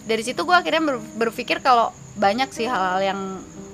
dari 0.10 0.24
situ 0.26 0.42
gue 0.42 0.56
akhirnya 0.56 0.82
ber- 0.82 1.06
berpikir 1.28 1.62
kalau 1.62 1.94
banyak 2.18 2.50
sih 2.50 2.66
hal-hal 2.66 3.02
yang 3.04 3.20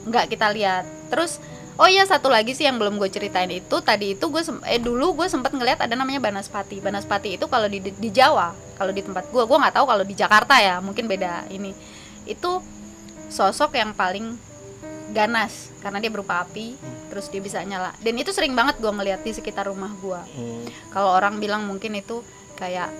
nggak 0.10 0.36
kita 0.36 0.51
lihat. 0.51 0.84
Terus 1.13 1.39
oh 1.80 1.88
iya 1.88 2.04
satu 2.04 2.28
lagi 2.28 2.52
sih 2.52 2.68
yang 2.68 2.76
belum 2.76 3.00
gue 3.00 3.08
ceritain 3.08 3.48
itu 3.48 3.80
tadi 3.80 4.13
itu 4.13 4.26
gue 4.28 4.44
eh 4.68 4.78
dulu 4.84 5.15
gue 5.15 5.28
sempat 5.32 5.56
ngeliat 5.56 5.80
ada 5.80 5.96
namanya 5.96 6.20
banaspati. 6.20 6.84
Banaspati 6.84 7.39
itu 7.39 7.48
kalau 7.48 7.72
di 7.72 7.80
di 7.80 8.10
Jawa 8.12 8.52
kalau 8.76 8.92
di 8.92 9.00
tempat 9.00 9.32
gue 9.32 9.44
gue 9.48 9.58
nggak 9.58 9.76
tahu 9.80 9.86
kalau 9.88 10.04
di 10.04 10.15
Jakarta 10.15 10.60
ya 10.60 10.84
mungkin 10.84 11.08
beda 11.08 11.48
ini. 11.50 11.72
Itu 12.28 12.60
sosok 13.32 13.80
yang 13.80 13.96
paling 13.96 14.36
ganas 15.15 15.74
karena 15.82 15.98
dia 16.04 16.12
berupa 16.13 16.46
api 16.46 16.76
terus 17.10 17.32
dia 17.32 17.42
bisa 17.42 17.63
nyala. 17.63 17.96
Dan 18.04 18.20
itu 18.20 18.30
sering 18.36 18.54
banget 18.54 18.78
gue 18.78 18.92
ngeliat 18.92 19.24
di 19.24 19.32
sekitar 19.32 19.65
rumah 19.72 19.89
gue 19.98 20.22
Hmm. 20.36 20.68
kalau 20.92 21.15
orang 21.15 21.39
bilang 21.39 21.63
mungkin 21.65 21.96
itu 21.96 22.22
kayak 22.60 22.92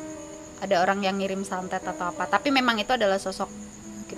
ada 0.60 0.76
orang 0.84 1.04
yang 1.04 1.16
ngirim 1.20 1.44
santet 1.48 1.84
atau 1.84 2.12
apa 2.12 2.28
tapi 2.28 2.52
memang 2.52 2.80
itu 2.80 2.92
adalah 2.92 3.16
sosok 3.16 3.48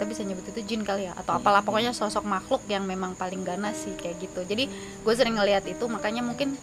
kita 0.01 0.09
bisa 0.09 0.25
nyebut 0.25 0.49
itu 0.49 0.65
jin 0.65 0.81
kali 0.81 1.05
ya 1.05 1.13
atau 1.13 1.37
apalah 1.37 1.61
pokoknya 1.61 1.93
sosok 1.93 2.25
makhluk 2.25 2.65
yang 2.65 2.81
memang 2.89 3.13
paling 3.13 3.45
ganas 3.45 3.85
sih 3.85 3.93
kayak 3.93 4.17
gitu 4.17 4.41
jadi 4.49 4.65
gue 5.05 5.13
sering 5.13 5.37
ngelihat 5.37 5.61
itu 5.69 5.85
makanya 5.85 6.25
mungkin 6.25 6.57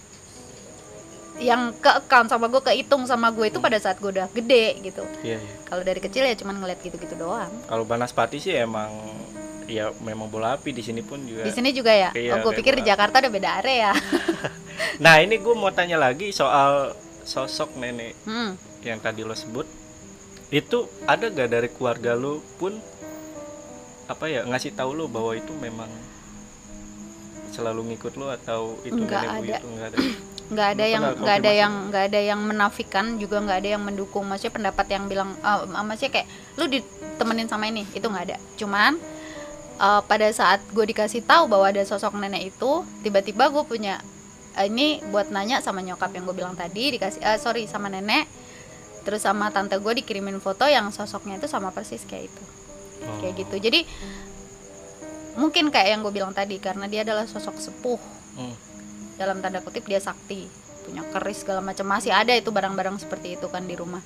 yang 1.38 1.70
ke 1.78 1.86
account 1.86 2.34
sama 2.34 2.50
gue 2.50 2.58
kehitung 2.58 3.06
sama 3.06 3.30
gue 3.30 3.46
itu 3.46 3.62
pada 3.62 3.78
saat 3.78 4.02
gue 4.02 4.10
udah 4.10 4.26
gede 4.34 4.82
gitu 4.82 5.06
Iya, 5.22 5.38
iya. 5.38 5.54
kalau 5.70 5.86
dari 5.86 6.02
kecil 6.02 6.26
ya 6.26 6.34
cuman 6.34 6.58
ngeliat 6.58 6.82
gitu-gitu 6.82 7.14
doang 7.14 7.46
Kalau 7.70 7.86
Banaspati 7.86 8.42
sih 8.42 8.58
emang 8.58 8.90
ya 9.70 9.94
memang 10.02 10.26
bola 10.26 10.58
api 10.58 10.74
di 10.74 10.82
sini 10.82 10.98
pun 11.06 11.22
juga. 11.22 11.46
di 11.46 11.54
sini 11.54 11.70
juga 11.70 11.94
ya 11.94 12.10
Iya, 12.10 12.42
oh 12.42 12.50
gue 12.50 12.58
pikir 12.58 12.74
di. 12.82 12.90
Jakarta 12.90 13.22
udah 13.22 13.30
beda 13.30 13.50
area 13.62 13.94
Nah 15.04 15.22
ini 15.22 15.38
gue 15.38 15.54
mau 15.54 15.70
tanya 15.70 15.94
lagi 15.94 16.34
soal 16.34 16.90
sosok 17.22 17.78
nenek 17.78 18.18
hmm. 18.26 18.82
yang 18.82 18.98
tadi 18.98 19.22
lo 19.22 19.34
sebut. 19.36 19.66
Itu 20.48 20.88
ada 21.06 21.28
gak 21.28 21.50
dari 21.54 21.68
keluarga 21.70 22.16
lo 22.16 22.40
pun 22.56 22.80
apa 24.08 24.24
ya 24.24 24.40
ngasih 24.48 24.72
tahu 24.72 24.96
lo 24.96 25.04
bahwa 25.06 25.36
itu 25.36 25.52
memang 25.52 25.88
selalu 27.52 27.92
ngikut 27.92 28.16
lo 28.16 28.32
atau 28.32 28.80
itu 28.80 28.96
Nggak 28.96 29.24
ada. 29.44 29.56
nggak 29.60 29.88
ada? 29.92 29.98
nggak 30.52 30.68
ada 30.72 30.84
yang 30.88 31.02
nggak 31.20 31.36
ada 31.44 31.52
yang 31.52 31.72
nggak 31.92 32.04
ada 32.08 32.20
yang 32.24 32.40
menafikan 32.40 33.20
juga 33.20 33.36
nggak 33.44 33.58
ada 33.60 33.70
yang 33.76 33.82
mendukung. 33.84 34.24
Maksudnya 34.24 34.54
pendapat 34.56 34.86
yang 34.88 35.04
bilang 35.12 35.36
eh, 35.36 35.60
maksudnya 35.84 36.12
kayak 36.20 36.28
lu 36.56 36.64
ditemenin 36.72 37.48
sama 37.52 37.68
ini 37.68 37.84
itu 37.92 38.06
nggak 38.08 38.24
ada. 38.32 38.36
Cuman 38.56 38.96
eh, 39.76 40.00
pada 40.08 40.28
saat 40.32 40.64
gue 40.72 40.84
dikasih 40.88 41.28
tahu 41.28 41.52
bahwa 41.52 41.68
ada 41.68 41.84
sosok 41.84 42.16
nenek 42.16 42.48
itu 42.56 42.70
tiba-tiba 43.04 43.52
gue 43.52 43.64
punya 43.68 44.00
eh, 44.56 44.72
ini 44.72 45.04
buat 45.12 45.28
nanya 45.28 45.60
sama 45.60 45.84
nyokap 45.84 46.16
yang 46.16 46.24
gue 46.24 46.36
bilang 46.36 46.56
tadi 46.56 46.96
dikasih 46.96 47.20
eh, 47.20 47.36
sorry 47.36 47.68
sama 47.68 47.92
nenek. 47.92 48.24
Terus 49.04 49.20
sama 49.20 49.52
tante 49.52 49.76
gue 49.76 49.92
dikirimin 50.00 50.40
foto 50.40 50.64
yang 50.64 50.88
sosoknya 50.88 51.36
itu 51.36 51.44
sama 51.48 51.72
persis 51.76 52.08
kayak 52.08 52.32
itu 52.32 52.44
Oh. 53.00 53.18
kayak 53.20 53.34
gitu 53.38 53.56
jadi 53.60 53.80
mungkin 55.34 55.70
kayak 55.70 55.88
yang 55.88 56.00
gue 56.00 56.10
bilang 56.10 56.32
tadi 56.32 56.58
karena 56.58 56.86
dia 56.86 57.02
adalah 57.02 57.24
sosok 57.24 57.56
sepuh 57.56 58.00
Hmm. 58.34 58.54
dalam 59.14 59.38
tanda 59.38 59.58
kutip 59.58 59.82
dia 59.82 59.98
sakti 59.98 60.46
punya 60.82 61.02
keris 61.04 61.42
segala 61.42 61.58
macam 61.58 61.84
masih 61.84 62.10
ada 62.10 62.30
itu 62.32 62.48
barang-barang 62.48 62.96
seperti 62.96 63.34
itu 63.34 63.46
kan 63.46 63.66
di 63.66 63.74
rumah 63.74 63.98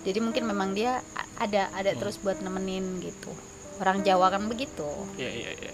jadi 0.00 0.18
mungkin 0.18 0.46
memang 0.46 0.70
dia 0.70 1.02
ada 1.36 1.66
ada 1.70 1.90
Hmm. 1.90 1.98
terus 1.98 2.18
buat 2.18 2.38
nemenin 2.38 2.98
gitu 3.00 3.34
orang 3.76 4.02
Jawa 4.02 4.30
kan 4.30 4.46
begitu 4.46 4.86
Iya 5.14 5.30
iya 5.30 5.50
iya. 5.52 5.70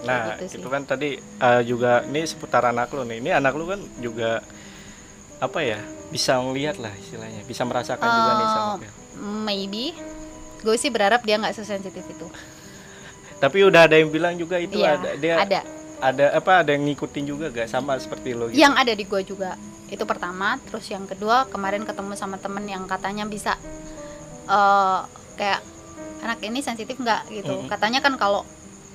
Nah 0.00 0.32
gitu 0.32 0.44
sih. 0.48 0.58
itu 0.60 0.68
kan 0.68 0.84
tadi 0.84 1.16
eh, 1.16 1.62
juga 1.62 2.04
ini 2.04 2.24
seputar 2.24 2.64
anak 2.64 2.88
lo 2.88 3.04
nih. 3.04 3.20
Ini 3.20 3.36
anak 3.36 3.52
lo 3.52 3.64
kan 3.64 3.80
juga 3.96 4.40
apa 5.38 5.60
ya 5.60 5.76
bisa 6.08 6.36
ngelihat 6.36 6.76
lah 6.76 6.92
istilahnya, 6.94 7.44
bisa 7.44 7.64
merasakan 7.64 8.04
juga 8.04 8.32
nih 8.34 8.46
sama 8.46 8.72
Eh, 8.76 8.92
maybe 9.20 9.84
gue 10.60 10.76
sih 10.76 10.88
berharap 10.88 11.20
dia 11.22 11.36
nggak 11.36 11.52
sesensitif 11.52 12.04
itu. 12.04 12.26
Tapi 13.36 13.64
udah 13.64 13.88
ada 13.88 13.96
yang 13.96 14.08
bilang 14.08 14.36
juga 14.36 14.60
itu 14.60 14.76
Iya, 14.76 15.00
ada 15.00 15.10
dia 15.16 15.34
ada. 15.38 15.60
ada 16.00 16.24
apa 16.32 16.52
ada 16.60 16.70
yang 16.72 16.84
ngikutin 16.84 17.24
juga 17.24 17.48
gak 17.48 17.68
sama 17.68 17.96
seperti 17.96 18.32
lo 18.32 18.48
gitu. 18.48 18.56
yang 18.56 18.76
ada 18.76 18.92
di 18.92 19.04
gue 19.04 19.22
juga. 19.22 19.56
Itu 19.88 20.04
pertama 20.04 20.60
terus 20.62 20.84
yang 20.86 21.04
kedua 21.04 21.48
kemarin 21.48 21.82
ketemu 21.82 22.12
sama 22.14 22.36
temen 22.36 22.64
yang 22.64 22.84
katanya 22.84 23.24
bisa 23.24 23.56
eh 24.46 25.00
kayak 25.34 25.60
anak 26.20 26.38
ini 26.42 26.60
sensitif 26.60 26.96
nggak? 26.96 27.32
Gitu. 27.32 27.48
Mhm. 27.48 27.68
katanya 27.68 28.00
kan 28.00 28.14
kalau 28.14 28.44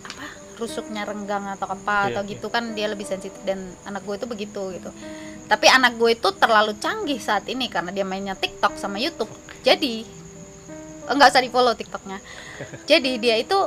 apa 0.05 0.25
rusuknya 0.55 1.03
renggang 1.03 1.45
atau 1.51 1.65
apa 1.67 2.07
Iya, 2.07 2.13
atau 2.13 2.21
gitu 2.25 2.47
kan 2.47 2.73
dia 2.73 2.85
lebih 2.85 3.03
sensitif 3.03 3.41
dan 3.43 3.57
anak 3.83 4.05
gue 4.05 4.15
itu 4.15 4.25
begitu 4.25 4.61
gitu. 4.77 4.89
Tapi 5.45 5.65
anak 5.69 5.97
gue 5.97 6.13
itu 6.13 6.29
terlalu 6.33 6.73
canggih 6.77 7.17
saat 7.17 7.45
ini 7.45 7.65
karena 7.65 7.89
dia 7.89 8.01
mainnya 8.01 8.33
TikTok 8.33 8.77
sama 8.77 8.97
YouTube. 8.97 9.29
Jadi 9.61 10.05
nggak 11.09 11.29
usah 11.29 11.41
di 11.41 11.51
follow 11.53 11.73
TikToknya. 11.77 12.17
Jadi 12.89 13.21
dia 13.21 13.37
itu 13.37 13.57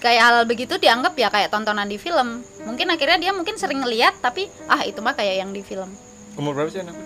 kayak 0.00 0.22
hal 0.22 0.36
begitu 0.44 0.76
dianggap 0.76 1.16
ya 1.16 1.28
kayak 1.32 1.52
tontonan 1.52 1.88
di 1.88 1.96
film. 1.96 2.44
Mungkin 2.64 2.86
akhirnya 2.92 3.18
dia 3.20 3.32
mungkin 3.32 3.56
sering 3.56 3.80
ngeliat 3.84 4.16
tapi 4.20 4.48
ah 4.68 4.84
itu 4.84 5.00
mah 5.00 5.16
kayak 5.16 5.44
yang 5.44 5.50
di 5.52 5.60
film. 5.64 5.88
Umur 6.36 6.52
berapa 6.52 6.68
sih 6.72 6.84
anak 6.84 6.96
lo? 6.96 7.04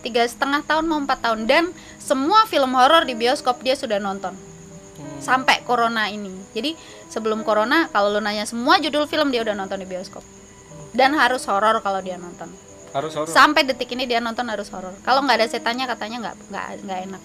tiga 0.00 0.24
setengah 0.24 0.64
tahun 0.64 0.88
mau 0.88 0.96
empat 1.00 1.20
tahun. 1.20 1.44
Dan 1.44 1.64
semua 2.00 2.48
film 2.48 2.72
horor 2.72 3.04
di 3.04 3.12
bioskop 3.12 3.60
dia 3.60 3.76
sudah 3.76 4.00
nonton. 4.00 4.32
Hmm. 5.00 5.20
sampai 5.20 5.64
corona 5.64 6.12
ini. 6.12 6.32
Jadi 6.52 6.76
sebelum 7.08 7.40
corona 7.40 7.88
kalau 7.88 8.12
lu 8.12 8.20
nanya 8.20 8.44
semua 8.44 8.76
judul 8.80 9.08
film 9.08 9.32
dia 9.32 9.40
udah 9.40 9.56
nonton 9.56 9.80
di 9.80 9.88
bioskop. 9.88 10.24
Dan 10.92 11.16
harus 11.16 11.44
horor 11.48 11.80
kalau 11.80 12.04
dia 12.04 12.20
nonton. 12.20 12.52
Harus 12.90 13.14
harus. 13.14 13.30
sampai 13.30 13.62
detik 13.64 13.88
ini 13.94 14.04
dia 14.04 14.20
nonton 14.20 14.44
harus 14.48 14.68
horor. 14.72 14.92
Kalau 15.04 15.24
nggak 15.24 15.40
ada 15.40 15.46
setannya 15.48 15.88
katanya 15.88 16.16
nggak 16.28 16.36
nggak 16.50 16.66
nggak 16.84 17.00
enak 17.08 17.22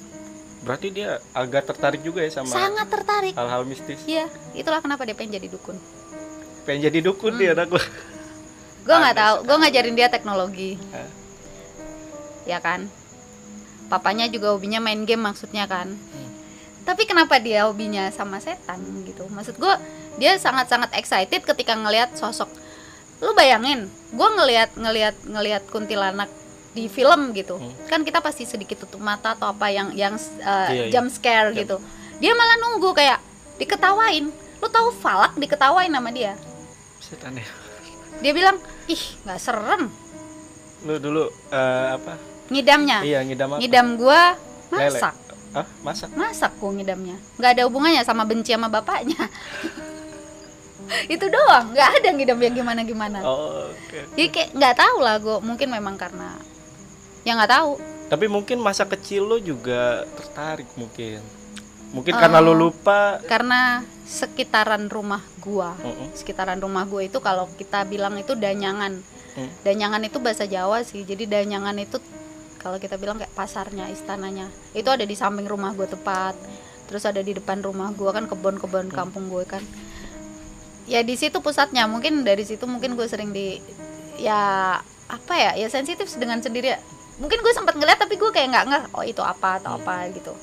Berarti 0.65 0.87
dia 0.89 1.21
agak 1.31 1.69
tertarik 1.69 2.01
juga 2.01 2.25
ya 2.25 2.31
sama 2.33 2.49
sangat 2.49 2.89
tertarik 2.89 3.33
hal-hal 3.37 3.61
mistis. 3.69 4.01
Iya, 4.09 4.25
itulah 4.57 4.81
kenapa 4.81 5.05
dia 5.05 5.13
pengen 5.13 5.37
jadi 5.37 5.47
dukun. 5.53 5.77
Pengen 6.65 6.89
jadi 6.89 6.99
dukun 7.05 7.37
dia 7.37 7.53
anak 7.53 7.69
lo. 7.69 7.81
Gue 8.85 8.95
nggak 8.97 9.17
tahu, 9.17 9.35
gue 9.45 9.55
ngajarin 9.61 9.95
dia 9.97 10.09
teknologi, 10.09 10.77
Hah? 10.93 11.09
ya 12.45 12.57
kan. 12.61 12.89
Papanya 13.89 14.25
juga 14.29 14.53
hobinya 14.53 14.81
main 14.81 15.05
game 15.05 15.21
maksudnya 15.21 15.69
kan. 15.69 15.93
Tapi 16.85 17.05
kenapa 17.09 17.41
dia 17.41 17.65
hobinya 17.65 18.09
sama 18.13 18.37
setan 18.41 18.81
gitu? 19.05 19.25
Maksud 19.29 19.57
gue 19.57 19.73
dia 20.17 20.37
sangat-sangat 20.39 20.95
excited 20.95 21.43
ketika 21.43 21.75
ngelihat 21.75 22.15
sosok 22.15 22.47
lu 23.23 23.31
bayangin 23.31 23.87
gue 24.11 24.29
ngelihat 24.39 24.75
ngelihat 24.75 25.15
ngelihat 25.23 25.63
kuntilanak 25.71 26.27
di 26.75 26.85
film 26.85 27.31
gitu 27.31 27.55
Hmm. 27.55 27.71
kan 27.87 28.03
kita 28.03 28.19
pasti 28.19 28.43
sedikit 28.43 28.83
tutup 28.83 28.99
mata 28.99 29.31
atau 29.31 29.47
apa 29.47 29.67
yang 29.67 29.89
yang 29.91 30.13
uh, 30.13 30.67
Iya, 30.67 30.83
iya. 30.85 30.91
jump 30.91 31.07
scare 31.07 31.49
Jump. 31.49 31.57
gitu 31.57 31.75
dia 32.17 32.31
malah 32.31 32.57
nunggu 32.59 32.91
kayak 32.91 33.23
diketawain 33.55 34.27
lu 34.55 34.67
tahu 34.67 34.91
Falak 34.93 35.33
diketawain 35.33 35.87
sama 35.87 36.11
dia 36.11 36.35
Setan 36.99 37.33
ya. 37.33 37.47
dia 38.19 38.31
bilang 38.31 38.59
ih 38.85 39.03
nggak 39.21 39.39
serem 39.39 39.87
Lu 40.83 40.95
dulu 40.97 41.23
eh, 41.49 41.87
apa? 41.93 42.13
ngidamnya 42.45 43.01
Iya, 43.01 43.19
ngidam 43.21 43.49
apa? 43.49 43.57
ngidam 43.57 43.87
gua 43.95 44.35
Lele. 44.69 44.91
masak 44.91 45.15
Hah? 45.51 45.67
Masak? 45.81 46.09
masak 46.11 46.51
gua 46.55 46.71
ngidamnya 46.71 47.15
nggak 47.35 47.51
ada 47.53 47.63
hubungannya 47.63 48.01
sama 48.01 48.21
benci 48.21 48.51
sama 48.51 48.67
bapaknya 48.67 49.15
itu 51.07 51.25
doang 51.25 51.71
nggak 51.71 51.89
ada 51.97 52.09
ngidam 52.11 52.37
yang 52.37 52.53
gimana 52.53 52.81
gimana 52.81 53.19
Oh, 53.21 53.65
oke. 53.65 53.99
jadi 54.13 54.27
kayak 54.29 54.49
nggak 54.53 54.75
tahu 54.75 54.97
lah 54.99 55.15
gua 55.17 55.37
mungkin 55.39 55.67
memang 55.67 55.95
karena 55.95 56.35
ya 57.25 57.35
nggak 57.35 57.51
tahu 57.51 57.71
Tapi 58.05 58.29
mungkin 58.29 58.61
masa 58.61 58.85
kecil 58.85 59.25
lo 59.25 59.41
juga 59.41 60.05
tertarik 60.13 60.69
mungkin. 60.77 61.17
Mungkin 61.89 62.13
karena 62.13 62.37
lo 62.37 62.53
lupa. 62.53 63.17
karena 63.25 63.81
sekitaran 64.05 64.85
rumah 64.87 65.25
gua 65.39 65.73
Mm-mm. 65.81 66.13
sekitaran 66.13 66.61
rumah 66.61 66.85
gua 66.85 67.01
itu 67.01 67.17
kalau 67.17 67.49
kita 67.55 67.81
bilang 67.83 68.15
itu 68.15 68.37
danyangan 68.37 69.01
Hmm. 69.35 69.51
danyangan 69.67 69.99
itu 69.99 70.23
bahasa 70.23 70.47
Jawa 70.47 70.79
sih 70.87 71.03
jadi 71.03 71.27
danyangan 71.27 71.75
itu 71.75 71.99
kalau 72.55 72.79
kita 72.79 72.95
bilang 72.95 73.19
kayak 73.19 73.35
pasarnya 73.35 73.91
istananya 73.91 74.47
itu 74.71 74.87
ada 74.87 75.03
di 75.03 75.11
samping 75.11 75.43
rumah 75.43 75.75
gue 75.75 75.83
tepat 75.85 76.39
terus 76.87 77.03
ada 77.03 77.19
di 77.19 77.35
depan 77.35 77.59
rumah 77.59 77.91
gue 77.91 78.07
kan 78.07 78.31
kebun-kebun 78.31 78.87
kampung 78.87 79.27
gue 79.27 79.43
kan 79.43 79.59
ya 80.87 81.03
di 81.03 81.19
situ 81.19 81.43
pusatnya 81.43 81.83
mungkin 81.83 82.23
dari 82.23 82.47
situ 82.47 82.63
mungkin 82.63 82.95
gue 82.95 83.03
sering 83.09 83.35
di 83.35 83.59
ya 84.15 84.79
apa 85.05 85.33
ya 85.35 85.51
ya 85.59 85.67
sensitif 85.67 86.07
dengan 86.15 86.39
sendiri 86.39 86.71
ya. 86.71 86.79
Mungkin 87.15 87.39
gue 87.39 87.53
sempat 87.55 87.75
ngeliat 87.79 87.99
tapi 87.99 88.19
gue 88.19 88.31
kayak 88.31 88.47
nggak 88.51 88.63
nggak 88.67 88.83
oh 88.91 89.03
itu 89.07 89.23
apa 89.23 89.59
atau 89.63 89.79
apa 89.79 90.07
gitu. 90.11 90.35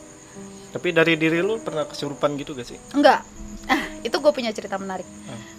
Tapi 0.72 0.88
dari 0.88 1.20
diri 1.20 1.44
lu 1.44 1.60
pernah 1.60 1.84
kesurupan 1.84 2.32
gitu 2.40 2.56
gak 2.56 2.64
sih? 2.64 2.80
enggak 2.96 3.20
ah 3.68 3.82
itu 4.02 4.16
gue 4.16 4.32
punya 4.34 4.50
cerita 4.50 4.80
menarik. 4.80 5.06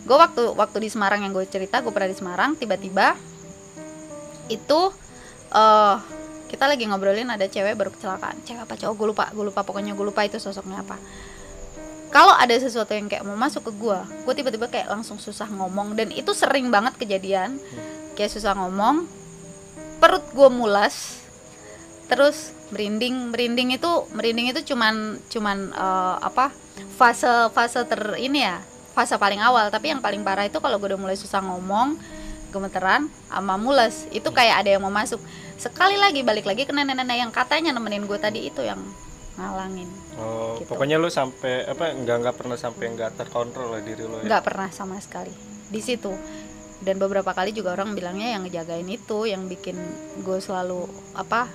Gue 0.04 0.17
waktu 0.19 0.52
waktu 0.58 0.78
di 0.84 0.89
Semarang 0.91 1.23
yang 1.23 1.32
gue 1.32 1.45
cerita 1.47 1.80
gue 1.80 1.93
pernah 1.93 2.10
di 2.12 2.17
Semarang 2.17 2.58
tiba-tiba 2.60 3.15
itu 4.52 4.82
eh 5.54 5.97
kita 6.54 6.69
lagi 6.69 6.86
ngobrolin 6.86 7.34
ada 7.34 7.49
cewek 7.49 7.73
baru 7.73 7.89
kecelakaan. 7.93 8.45
Cewek 8.45 8.62
apa 8.67 8.73
cowok? 8.78 8.93
Gue 8.97 9.08
lupa 9.10 9.26
gue 9.32 9.45
lupa 9.47 9.62
pokoknya 9.63 9.93
gue 9.95 10.06
lupa 10.06 10.21
itu 10.26 10.38
sosoknya 10.41 10.84
apa. 10.84 10.97
Kalau 12.13 12.34
ada 12.38 12.54
sesuatu 12.54 12.93
yang 12.93 13.10
kayak 13.10 13.26
mau 13.26 13.34
masuk 13.34 13.69
ke 13.69 13.71
gue 13.73 13.99
gue 14.28 14.34
tiba-tiba 14.38 14.67
kayak 14.69 14.91
langsung 14.91 15.17
susah 15.17 15.47
ngomong. 15.47 15.95
Dan 15.95 16.12
itu 16.12 16.34
sering 16.36 16.67
banget 16.73 16.97
kejadian. 16.99 17.58
Kayak 18.13 18.34
susah 18.38 18.54
ngomong 18.60 19.08
perut 20.04 20.26
gue 20.36 20.50
mulas 20.52 21.24
terus 22.12 22.52
merinding 22.76 23.32
merinding 23.32 23.80
itu 23.80 23.88
merinding 24.12 24.52
itu 24.52 24.76
cuman 24.76 25.16
cuman 25.32 25.72
eh, 25.72 26.16
apa 26.20 26.52
fase 27.00 27.48
fase 27.56 27.80
ter 27.88 28.20
ini 28.20 28.44
ya 28.44 28.60
fase 28.94 29.18
paling 29.18 29.42
awal. 29.42 29.74
Tapi 29.74 29.92
yang 29.92 30.00
paling 30.00 30.22
parah 30.22 30.46
itu 30.46 30.62
kalau 30.62 30.78
gue 30.78 30.94
udah 30.94 31.02
mulai 31.02 31.18
susah 31.18 31.42
ngomong 31.42 31.98
gemeteran 32.54 33.10
sama 33.34 33.58
mules 33.58 34.06
itu 34.13 34.30
kayak 34.30 34.63
ada 34.63 34.70
yang 34.78 34.82
mau 34.86 34.94
masuk. 34.94 35.18
Sekali 35.58 35.98
lagi 35.98 36.22
balik 36.22 36.46
lagi 36.46 36.70
ke 36.70 36.72
nenek-nenek 36.72 37.18
yang 37.18 37.32
katanya 37.34 37.74
nemenin 37.74 38.06
gue 38.06 38.20
tadi 38.22 38.46
itu 38.46 38.62
yang 38.62 38.80
ngalangin. 39.34 39.89
Oh, 40.13 40.62
Gitu. 40.62 40.70
pokoknya 40.70 41.02
lu 41.02 41.10
sampai 41.10 41.66
apa 41.66 41.98
enggak 41.98 42.22
enggak 42.22 42.36
pernah 42.38 42.54
sampai 42.54 42.94
enggak 42.94 43.18
terkontrol 43.18 43.74
lah 43.74 43.82
diri 43.82 44.06
lu 44.06 44.22
ya. 44.22 44.30
nggak 44.30 44.44
pernah 44.46 44.70
sama 44.70 45.02
sekali. 45.02 45.34
Di 45.74 45.82
situ 45.82 46.13
dan 46.84 47.00
beberapa 47.00 47.32
kali 47.32 47.56
juga 47.56 47.74
orang 47.74 47.96
bilangnya 47.96 48.38
yang 48.38 48.46
ngejagain 48.46 48.86
itu 48.86 49.26
yang 49.26 49.48
bikin 49.48 49.80
gue 50.22 50.38
selalu 50.43 50.86
apa 51.15 51.48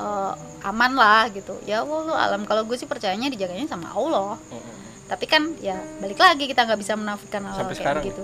eh, 0.00 0.32
aman 0.66 0.92
lah 0.96 1.28
gitu. 1.30 1.56
Ya 1.68 1.84
Allah 1.84 2.16
alam 2.16 2.42
kalau 2.48 2.64
gue 2.64 2.76
sih 2.76 2.88
percayanya 2.88 3.28
dijaganya 3.28 3.68
sama 3.68 3.92
Allah. 3.92 4.40
Mm-mm. 4.50 4.78
tapi 5.10 5.26
kan 5.26 5.42
ya 5.58 5.74
balik 5.98 6.22
lagi 6.22 6.46
kita 6.46 6.62
nggak 6.62 6.78
bisa 6.86 6.94
menafikan 6.94 7.42
hal 7.42 7.58
Sampai 7.58 7.74
kayak 7.74 7.82
sekarang 7.82 8.02
begitu 8.06 8.22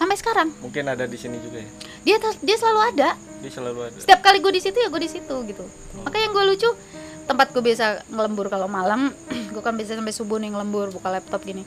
sampai 0.00 0.16
sekarang. 0.16 0.48
Mungkin 0.64 0.88
ada 0.88 1.04
di 1.04 1.18
sini 1.20 1.36
juga 1.44 1.60
ya. 1.60 1.68
dia 2.00 2.16
dia 2.40 2.56
selalu 2.56 2.80
ada. 2.96 3.08
Dia 3.44 3.52
selalu 3.52 3.80
ada. 3.92 3.98
setiap 4.00 4.24
kali 4.24 4.40
gue 4.40 4.52
di 4.56 4.62
situ 4.64 4.80
ya 4.80 4.88
gue 4.88 5.02
di 5.04 5.10
situ 5.12 5.36
gitu. 5.44 5.64
Makanya 6.00 6.24
yang 6.24 6.32
gue 6.32 6.44
lucu 6.56 6.70
tempat 7.28 7.52
gue 7.52 7.62
biasa 7.62 8.08
ngelembur 8.08 8.48
kalau 8.48 8.66
malam 8.66 9.12
gue 9.54 9.62
kan 9.62 9.76
biasa 9.76 10.00
sampai 10.00 10.14
subuh 10.16 10.40
nih 10.40 10.56
ngelembur 10.56 10.88
buka 10.90 11.12
laptop 11.12 11.44
gini 11.44 11.62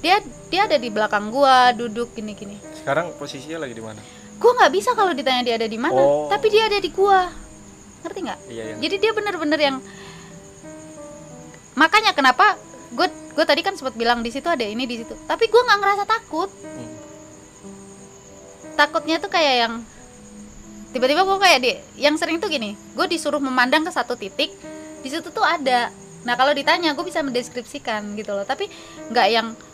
dia 0.00 0.16
dia 0.48 0.64
ada 0.64 0.76
di 0.76 0.88
belakang 0.88 1.28
gue 1.28 1.54
duduk 1.76 2.12
gini 2.12 2.32
gini 2.32 2.56
Sekarang 2.74 3.12
posisinya 3.14 3.60
lagi 3.60 3.72
di 3.72 3.84
mana? 3.84 4.00
gue 4.40 4.50
nggak 4.50 4.72
bisa 4.72 4.96
kalau 4.96 5.12
ditanya 5.12 5.44
dia 5.44 5.54
ada 5.54 5.68
di 5.68 5.76
mana 5.76 5.92
Oh. 5.94 6.24
tapi 6.26 6.48
dia 6.48 6.64
ada 6.64 6.76
di 6.76 6.88
gue 6.88 7.18
ngerti 8.00 8.18
nggak? 8.22 8.38
Iya, 8.48 8.62
yang 8.66 8.78
jadi 8.80 8.96
dia 8.96 9.12
bener-bener 9.12 9.60
yang 9.60 9.76
makanya 11.74 12.12
kenapa 12.12 12.56
gue 12.90 13.06
gue 13.06 13.44
tadi 13.44 13.60
kan 13.60 13.76
sempat 13.76 13.92
bilang 13.92 14.20
di 14.20 14.32
situ 14.32 14.46
ada 14.46 14.64
ini 14.64 14.84
di 14.84 14.96
situ. 14.96 15.12
Tapi 15.22 15.44
gue 15.44 15.60
nggak 15.60 15.78
ngerasa 15.78 16.04
takut. 16.04 16.48
Hmm. 16.48 16.88
takutnya 18.72 19.20
tuh 19.20 19.28
kayak 19.28 19.54
yang 19.60 19.74
tiba-tiba 20.90 21.20
gue 21.20 21.38
kayak 21.38 21.58
di 21.60 21.70
yang 22.00 22.16
sering 22.16 22.40
tuh 22.40 22.48
gini 22.48 22.72
gue 22.72 23.06
disuruh 23.06 23.36
memandang 23.38 23.84
ke 23.84 23.92
satu 23.92 24.16
titik 24.16 24.48
di 24.98 25.08
situ 25.08 25.28
tuh 25.28 25.44
ada. 25.44 25.92
Nah 26.24 26.34
kalau 26.34 26.50
ditanya 26.50 26.92
gue 26.92 27.04
bisa 27.04 27.20
mendeskripsikan 27.20 28.16
gitu 28.16 28.32
loh. 28.32 28.42
Tapi 28.42 28.72
nggak 29.12 29.26
yang 29.28 29.52
"Ih, 29.52 29.69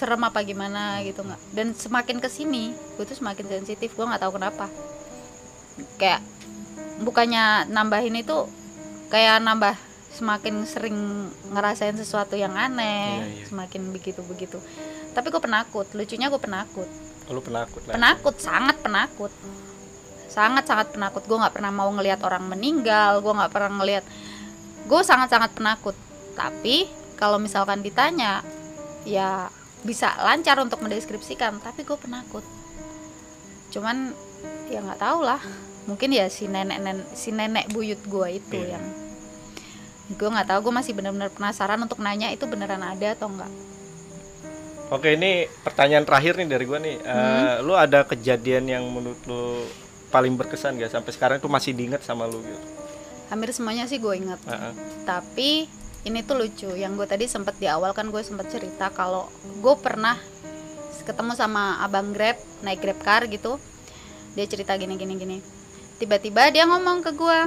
serem 0.00 0.24
apa 0.24 0.40
gimana 0.40 1.04
gitu 1.04 1.20
nggak. 1.20 1.40
Dan 1.52 1.76
semakin 1.76 2.16
ke 2.24 2.32
sini 2.32 2.72
gue 2.96 3.04
tuh 3.04 3.20
semakin 3.20 3.44
sensitif 3.60 3.92
gue 3.92 4.04
nggak 4.08 4.24
tahu 4.24 4.40
kenapa. 4.40 4.72
Kayak 6.00 6.24
bukannya 7.04 7.68
nambahin 7.68 8.16
itu 8.16 8.48
kayak 9.12 9.44
nambah 9.44 9.76
semakin 10.16 10.64
sering 10.64 11.28
ngerasain 11.52 11.94
sesuatu 11.94 12.34
yang 12.34 12.56
aneh 12.58 13.22
Iya, 13.22 13.26
iya. 13.30 13.44
semakin 13.46 13.94
begitu 13.94 14.20
begitu 14.26 14.58
tapi 15.10 15.26
gue 15.30 15.42
penakut 15.42 15.86
lucunya 15.94 16.30
gue 16.30 16.40
penakut. 16.40 16.88
Lu 17.30 17.42
penakut 17.42 17.82
lah. 17.86 17.94
penakut 17.98 18.36
sangat 18.38 18.78
penakut. 18.82 19.32
Sangat 20.30 20.64
sangat 20.66 20.94
penakut. 20.94 21.22
Gue 21.26 21.38
nggak 21.38 21.54
pernah 21.54 21.72
mau 21.74 21.90
ngelihat 21.90 22.22
orang 22.22 22.46
meninggal 22.46 23.18
gue 23.18 23.32
nggak 23.34 23.50
pernah 23.50 23.70
ngelihat. 23.82 24.04
Gue 24.86 25.02
sangat 25.02 25.34
sangat 25.34 25.50
penakut. 25.54 25.94
Tapi 26.38 26.86
kalau 27.18 27.42
misalkan 27.42 27.82
ditanya 27.82 28.46
ya 29.02 29.50
bisa 29.82 30.12
lancar 30.18 30.58
untuk 30.58 30.78
mendeskripsikan 30.78 31.56
tapi 31.58 31.82
gue 31.82 31.96
penakut 31.96 32.44
cuman 33.70 34.12
ya 34.66 34.80
nggak 34.80 34.98
tahu 34.98 35.20
lah 35.20 35.40
mungkin 35.84 36.10
ya 36.10 36.26
si 36.26 36.46
nenek 36.46 36.78
nenek 36.78 37.06
si 37.12 37.30
nenek 37.30 37.70
buyut 37.70 37.98
gue 37.98 38.28
itu 38.34 38.58
Iya. 38.58 38.76
yang 38.76 38.84
gue 40.10 40.28
nggak 40.28 40.48
tahu 40.48 40.68
gue 40.68 40.74
masih 40.74 40.92
benar-benar 40.92 41.30
penasaran 41.30 41.78
untuk 41.78 41.98
nanya 41.98 42.28
itu 42.28 42.44
beneran 42.44 42.80
ada 42.80 43.14
atau 43.14 43.28
enggak 43.28 43.50
Oke, 44.90 45.14
ini 45.14 45.46
pertanyaan 45.62 46.02
terakhir 46.02 46.34
nih 46.34 46.50
dari 46.50 46.64
gua 46.66 46.82
nih. 46.82 46.98
Eh, 46.98 47.06
Hmm. 47.06 47.62
lu 47.62 47.78
ada 47.78 48.02
kejadian 48.02 48.66
yang 48.66 48.82
menurut 48.82 49.22
lu 49.22 49.62
paling 50.10 50.34
berkesan 50.34 50.74
gak 50.74 50.90
sampai 50.90 51.14
sekarang 51.14 51.36
itu 51.38 51.46
masih 51.46 51.70
diinget 51.70 52.02
sama 52.02 52.26
lu 52.26 52.42
gitu? 52.42 52.58
hampir 53.30 53.54
semuanya 53.54 53.86
sih 53.86 54.02
gue 54.02 54.10
inget 54.10 54.42
Heeh. 54.42 54.72
tapi 55.06 55.70
ini 56.04 56.24
tuh 56.24 56.40
lucu 56.40 56.70
yang 56.72 56.96
gue 56.96 57.04
tadi 57.04 57.28
sempet 57.28 57.60
di 57.60 57.68
awal 57.68 57.92
kan 57.92 58.08
gue 58.08 58.22
sempet 58.24 58.48
cerita 58.48 58.88
kalau 58.88 59.28
gue 59.60 59.74
pernah 59.76 60.16
ketemu 61.04 61.32
sama 61.34 61.80
abang 61.82 62.12
grab 62.12 62.36
naik 62.62 62.80
grab 62.80 62.98
car 63.02 63.26
gitu. 63.28 63.58
Dia 64.38 64.46
cerita 64.46 64.78
gini 64.78 64.94
gini 64.94 65.14
gini. 65.18 65.38
Tiba-tiba 65.98 66.48
dia 66.54 66.64
ngomong 66.64 67.04
ke 67.04 67.12
gue 67.12 67.40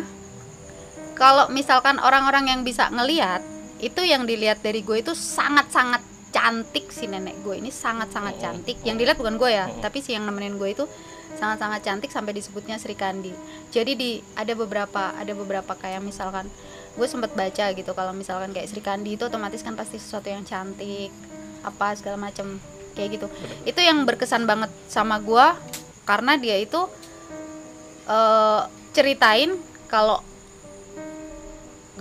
kalau 1.17 1.49
misalkan 1.49 1.97
orang-orang 2.01 2.49
yang 2.49 2.61
bisa 2.65 2.89
ngelihat 2.89 3.41
itu 3.81 4.01
yang 4.05 4.25
dilihat 4.27 4.61
dari 4.61 4.81
gue 4.81 5.01
itu 5.01 5.13
sangat-sangat 5.13 6.01
cantik 6.33 6.89
si 6.89 7.05
nenek 7.05 7.45
gue 7.45 7.57
ini 7.57 7.71
sangat-sangat 7.73 8.37
cantik. 8.41 8.77
Yang 8.85 8.95
dilihat 9.01 9.17
bukan 9.17 9.39
gue 9.41 9.49
ya 9.49 9.65
tapi 9.81 10.03
si 10.03 10.13
yang 10.13 10.29
nemenin 10.29 10.59
gue 10.59 10.69
itu 10.69 10.85
sangat-sangat 11.39 11.81
cantik 11.81 12.11
sampai 12.13 12.37
disebutnya 12.37 12.77
Sri 12.77 12.93
Kandi. 12.93 13.33
Jadi 13.73 13.91
di 13.97 14.11
ada 14.37 14.53
beberapa 14.53 15.13
ada 15.17 15.33
beberapa 15.33 15.73
kayak 15.73 16.03
misalkan 16.05 16.45
gue 16.93 17.08
sempet 17.10 17.34
baca 17.34 17.73
gitu 17.73 17.91
kalau 17.97 18.13
misalkan 18.13 18.53
kayak 18.53 18.69
Sri 18.69 18.82
Kandi 18.82 19.17
itu 19.17 19.25
otomatis 19.25 19.65
kan 19.65 19.73
pasti 19.73 19.97
sesuatu 19.97 20.29
yang 20.29 20.45
cantik 20.45 21.10
apa 21.65 21.97
segala 21.97 22.17
macam 22.29 22.62
kayak 22.93 23.17
gitu. 23.17 23.27
Itu 23.65 23.82
yang 23.82 24.06
berkesan 24.06 24.45
banget 24.45 24.69
sama 24.86 25.17
gue 25.17 25.47
karena 26.06 26.38
dia 26.38 26.62
itu 26.62 26.86
eh, 28.06 28.62
ceritain 28.93 29.58
kalau 29.89 30.21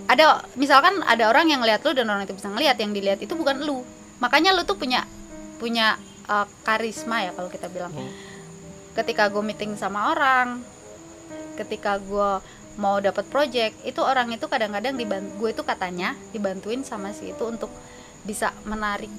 ada 0.05 0.45
misalkan 0.59 1.01
ada 1.05 1.29
orang 1.29 1.49
yang 1.49 1.61
ngeliat 1.63 1.81
lu 1.85 1.93
dan 1.97 2.09
orang 2.09 2.25
itu 2.25 2.35
bisa 2.37 2.49
ngeliat 2.53 2.77
yang 2.77 2.93
dilihat 2.93 3.19
itu 3.21 3.33
bukan 3.33 3.65
lu. 3.65 3.81
Makanya 4.21 4.53
lu 4.53 4.61
tuh 4.61 4.77
punya 4.77 5.09
punya 5.57 5.97
eh, 6.29 6.45
karisma 6.61 7.25
ya 7.25 7.31
kalau 7.33 7.49
kita 7.49 7.65
bilang. 7.69 7.93
Hmm. 7.93 8.31
ketika 8.93 9.25
gue 9.25 9.41
meeting 9.41 9.73
sama 9.73 10.13
orang 10.13 10.61
ketika 11.57 11.97
gue 11.97 12.29
mau 12.75 12.97
dapat 12.97 13.25
project 13.27 13.77
itu 13.83 13.99
orang 13.99 14.33
itu 14.33 14.45
kadang-kadang 14.45 14.93
dibantu 14.93 15.29
gue 15.37 15.49
itu 15.51 15.63
katanya 15.63 16.17
dibantuin 16.29 16.81
sama 16.81 17.13
si 17.13 17.29
itu 17.29 17.43
untuk 17.43 17.69
bisa 18.23 18.49
menarik 18.63 19.11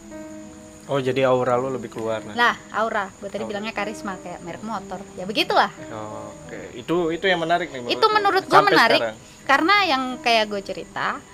Oh 0.85 1.01
jadi 1.01 1.25
aura 1.25 1.57
lu 1.57 1.73
lebih 1.73 1.89
keluar 1.89 2.21
nah. 2.21 2.37
Lah, 2.37 2.57
aura, 2.77 3.09
gue 3.09 3.33
tadi 3.33 3.41
Aura. 3.41 3.57
bilangnya 3.57 3.73
karisma 3.73 4.21
kayak 4.21 4.45
merek 4.45 4.61
motor. 4.61 5.01
Ya 5.17 5.25
begitulah. 5.25 5.73
Oke, 5.73 6.77
itu 6.77 7.09
itu 7.09 7.25
yang 7.25 7.41
menarik 7.41 7.73
nih. 7.73 7.89
Itu 7.89 8.05
menurut 8.13 8.45
gue 8.45 8.61
menarik. 8.61 9.01
sekarang. 9.01 9.17
Karena 9.49 9.75
yang 9.89 10.03
kayak 10.21 10.45
gue 10.45 10.61
cerita, 10.61 11.25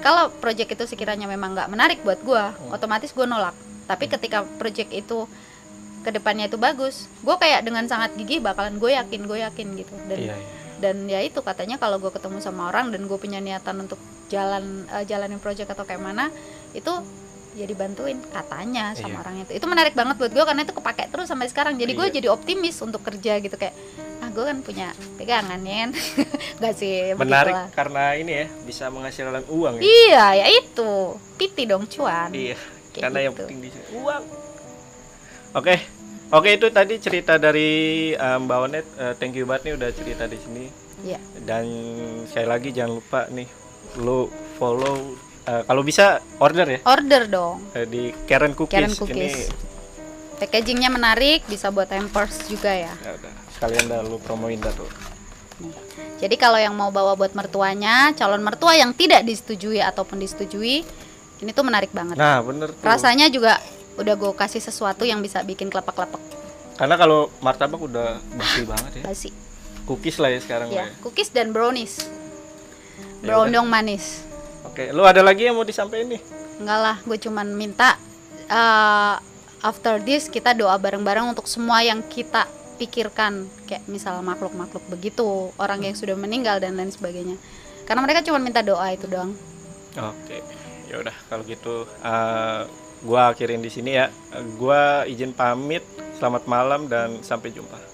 kalau 0.00 0.32
project 0.40 0.72
itu 0.72 0.84
sekiranya 0.88 1.28
memang 1.28 1.52
nggak 1.52 1.68
menarik 1.68 2.00
buat 2.00 2.16
gue, 2.24 2.44
Hmm. 2.48 2.72
otomatis 2.72 3.12
gue 3.12 3.28
nolak. 3.28 3.52
Tapi 3.84 4.08
ketika 4.08 4.40
project 4.56 4.88
itu 4.88 5.28
ke 6.00 6.08
depannya 6.08 6.48
itu 6.48 6.56
bagus, 6.56 7.04
gue 7.20 7.36
kayak 7.36 7.60
dengan 7.60 7.84
sangat 7.84 8.16
gigih 8.16 8.40
bakalan 8.40 8.80
gue 8.80 8.88
yakin, 8.88 9.20
gue 9.28 9.38
yakin 9.44 9.66
gitu. 9.76 9.92
Dan 10.08 10.16
Iya, 10.16 10.32
iya. 10.32 10.63
Dan 10.84 11.08
ya 11.08 11.18
itu 11.18 11.40
katanya 11.40 11.80
kalau 11.80 11.96
gue 11.96 12.12
ketemu 12.12 12.38
sama 12.38 12.68
orang 12.68 12.92
dan 12.92 13.08
gue 13.08 13.16
punya 13.16 13.40
niatan 13.40 13.80
untuk 13.80 13.96
jalan 14.28 14.84
eh, 14.86 15.04
jalanin 15.04 15.38
project 15.38 15.72
atau 15.72 15.82
kayak 15.82 15.98
mana, 15.98 16.28
itu 16.70 16.92
ya 17.54 17.64
dibantuin 17.64 18.18
katanya 18.28 18.92
sama 18.92 19.08
Iya. 19.08 19.20
orang 19.22 19.34
itu. 19.40 19.50
Itu 19.54 19.64
menarik 19.64 19.94
banget 19.94 20.18
buat 20.18 20.28
gue 20.28 20.42
karena 20.42 20.60
itu 20.60 20.74
kepake 20.74 21.06
terus 21.08 21.24
sampai 21.24 21.46
sekarang. 21.46 21.78
Jadi 21.78 21.92
gue 21.94 22.06
Iya. 22.06 22.14
jadi 22.14 22.28
optimis 22.28 22.76
untuk 22.78 23.00
kerja 23.00 23.38
gitu 23.38 23.54
kayak 23.54 23.72
ah 24.18 24.28
gue 24.28 24.42
kan 24.42 24.58
punya 24.60 24.88
pegangan 25.14 25.60
ya 25.60 25.86
Gak 26.62 26.74
sih 26.74 27.12
Menarik 27.14 27.54
begitulah. 27.54 27.68
karena 27.72 28.04
ini 28.16 28.32
ya 28.34 28.46
bisa 28.66 28.84
menghasilkan 28.90 29.46
uang 29.46 29.78
ya. 29.78 29.82
Iya, 29.82 30.24
ya 30.34 30.46
itu. 30.52 30.92
Piti 31.34 31.62
dong 31.64 31.86
cuan. 31.86 32.28
Iya. 32.28 32.58
Kayak 32.90 33.00
karena 33.00 33.18
yang 33.22 33.32
gitu. 33.32 33.40
penting 33.46 33.58
di 33.62 33.68
uang. 33.94 34.24
Oke. 35.54 35.74
Oke 36.32 36.56
itu 36.56 36.66
tadi 36.68 36.96
cerita 36.96 37.36
dari 37.36 37.70
eh, 38.10 38.38
Mbak 38.40 38.58
Onet. 38.60 38.86
Eh, 38.96 39.12
thank 39.18 39.36
you 39.36 39.44
banget 39.44 39.62
nih 39.68 39.74
udah 39.76 39.90
cerita 39.92 40.24
di 40.24 40.38
sini. 40.38 40.64
Iya. 41.04 41.20
Dan 41.44 41.64
sekali 42.24 42.46
lagi 42.48 42.68
jangan 42.72 42.92
lupa 42.96 43.20
nih 43.28 43.48
lu 44.00 44.26
follow 44.56 45.14
eh, 45.44 45.62
kalau 45.62 45.82
bisa 45.84 46.18
order 46.40 46.66
ya 46.66 46.80
Order 46.82 47.22
dong. 47.28 47.56
eh, 47.76 47.84
di 47.84 48.02
Karen 48.24 48.56
Cookies. 48.56 48.74
Karen 48.74 48.94
Cookies. 48.94 49.36
Ini 49.50 49.72
Packagingnya 50.34 50.90
menarik, 50.90 51.46
bisa 51.46 51.70
buat 51.70 51.86
hampers 51.86 52.50
juga 52.50 52.74
ya. 52.74 52.90
ya 52.90 53.14
udah 53.14 53.32
sekalian 53.54 53.86
dah 53.86 54.02
lu 54.02 54.18
promoin 54.18 54.58
dah 54.58 54.74
tuh. 54.74 54.90
Jadi 56.18 56.34
kalau 56.34 56.58
yang 56.58 56.74
mau 56.74 56.90
bawa 56.90 57.14
buat 57.14 57.38
mertuanya, 57.38 58.10
calon 58.18 58.42
mertua 58.42 58.74
yang 58.74 58.90
tidak 58.98 59.22
disetujui 59.22 59.78
ataupun 59.78 60.18
disetujui, 60.18 60.82
ini 61.38 61.50
tuh 61.54 61.62
menarik 61.62 61.94
banget. 61.94 62.18
Nah, 62.18 62.42
bener 62.42 62.74
tuh. 62.74 62.82
Rasanya 62.82 63.30
juga 63.30 63.62
udah 63.94 64.14
gue 64.14 64.32
kasih 64.32 64.58
sesuatu 64.58 65.02
yang 65.02 65.18
bisa 65.18 65.40
bikin 65.40 65.68
kelepek-kelepek 65.68 66.20
Karena 66.74 66.94
kalau 66.94 67.30
martabak 67.38 67.78
udah 67.78 68.18
basi 68.34 68.66
banget 68.66 68.92
ya. 68.98 69.02
basi. 69.06 69.30
Cookies 69.84 70.18
lah 70.18 70.32
ya 70.32 70.40
sekarang 70.40 70.68
Ya, 70.68 70.74
lah 70.74 70.86
ya. 70.88 70.96
cookies 71.00 71.30
dan 71.30 71.52
brownies. 71.52 72.02
Ya 73.22 73.30
Brownies 73.30 73.62
manis. 73.64 74.04
Oke, 74.64 74.90
lu 74.90 75.02
ada 75.02 75.22
lagi 75.22 75.46
yang 75.46 75.54
mau 75.54 75.62
disampaikan 75.62 76.10
nih? 76.10 76.22
Enggak 76.58 76.78
lah, 76.78 76.96
gue 77.00 77.18
cuman 77.20 77.46
minta 77.52 77.94
uh, 78.48 79.16
after 79.60 79.96
this 79.98 80.26
kita 80.26 80.50
doa 80.52 80.74
bareng-bareng 80.74 81.30
untuk 81.30 81.46
semua 81.46 81.78
yang 81.80 82.02
kita 82.02 82.44
pikirkan 82.74 83.46
kayak 83.64 83.86
misal 83.86 84.18
makhluk-makhluk 84.20 84.82
begitu, 84.90 85.54
orang 85.56 85.78
yang 85.80 85.94
sudah 85.94 86.18
meninggal 86.18 86.58
dan 86.58 86.74
lain 86.74 86.90
sebagainya. 86.90 87.38
Karena 87.86 88.02
mereka 88.02 88.20
cuma 88.20 88.42
minta 88.42 88.60
doa 88.60 88.90
itu 88.90 89.06
doang. 89.06 89.30
Oke, 89.94 90.42
ya 90.84 90.98
udah 90.98 91.14
kalau 91.28 91.44
gitu 91.44 91.86
eh, 92.02 92.62
gua 93.04 93.30
akhirin 93.30 93.60
di 93.60 93.70
sini 93.70 93.94
ya. 93.94 94.08
Gua 94.56 95.04
izin 95.04 95.36
pamit. 95.36 95.84
Selamat 96.16 96.48
malam 96.48 96.88
dan 96.88 97.20
sampai 97.20 97.52
jumpa. 97.52 97.93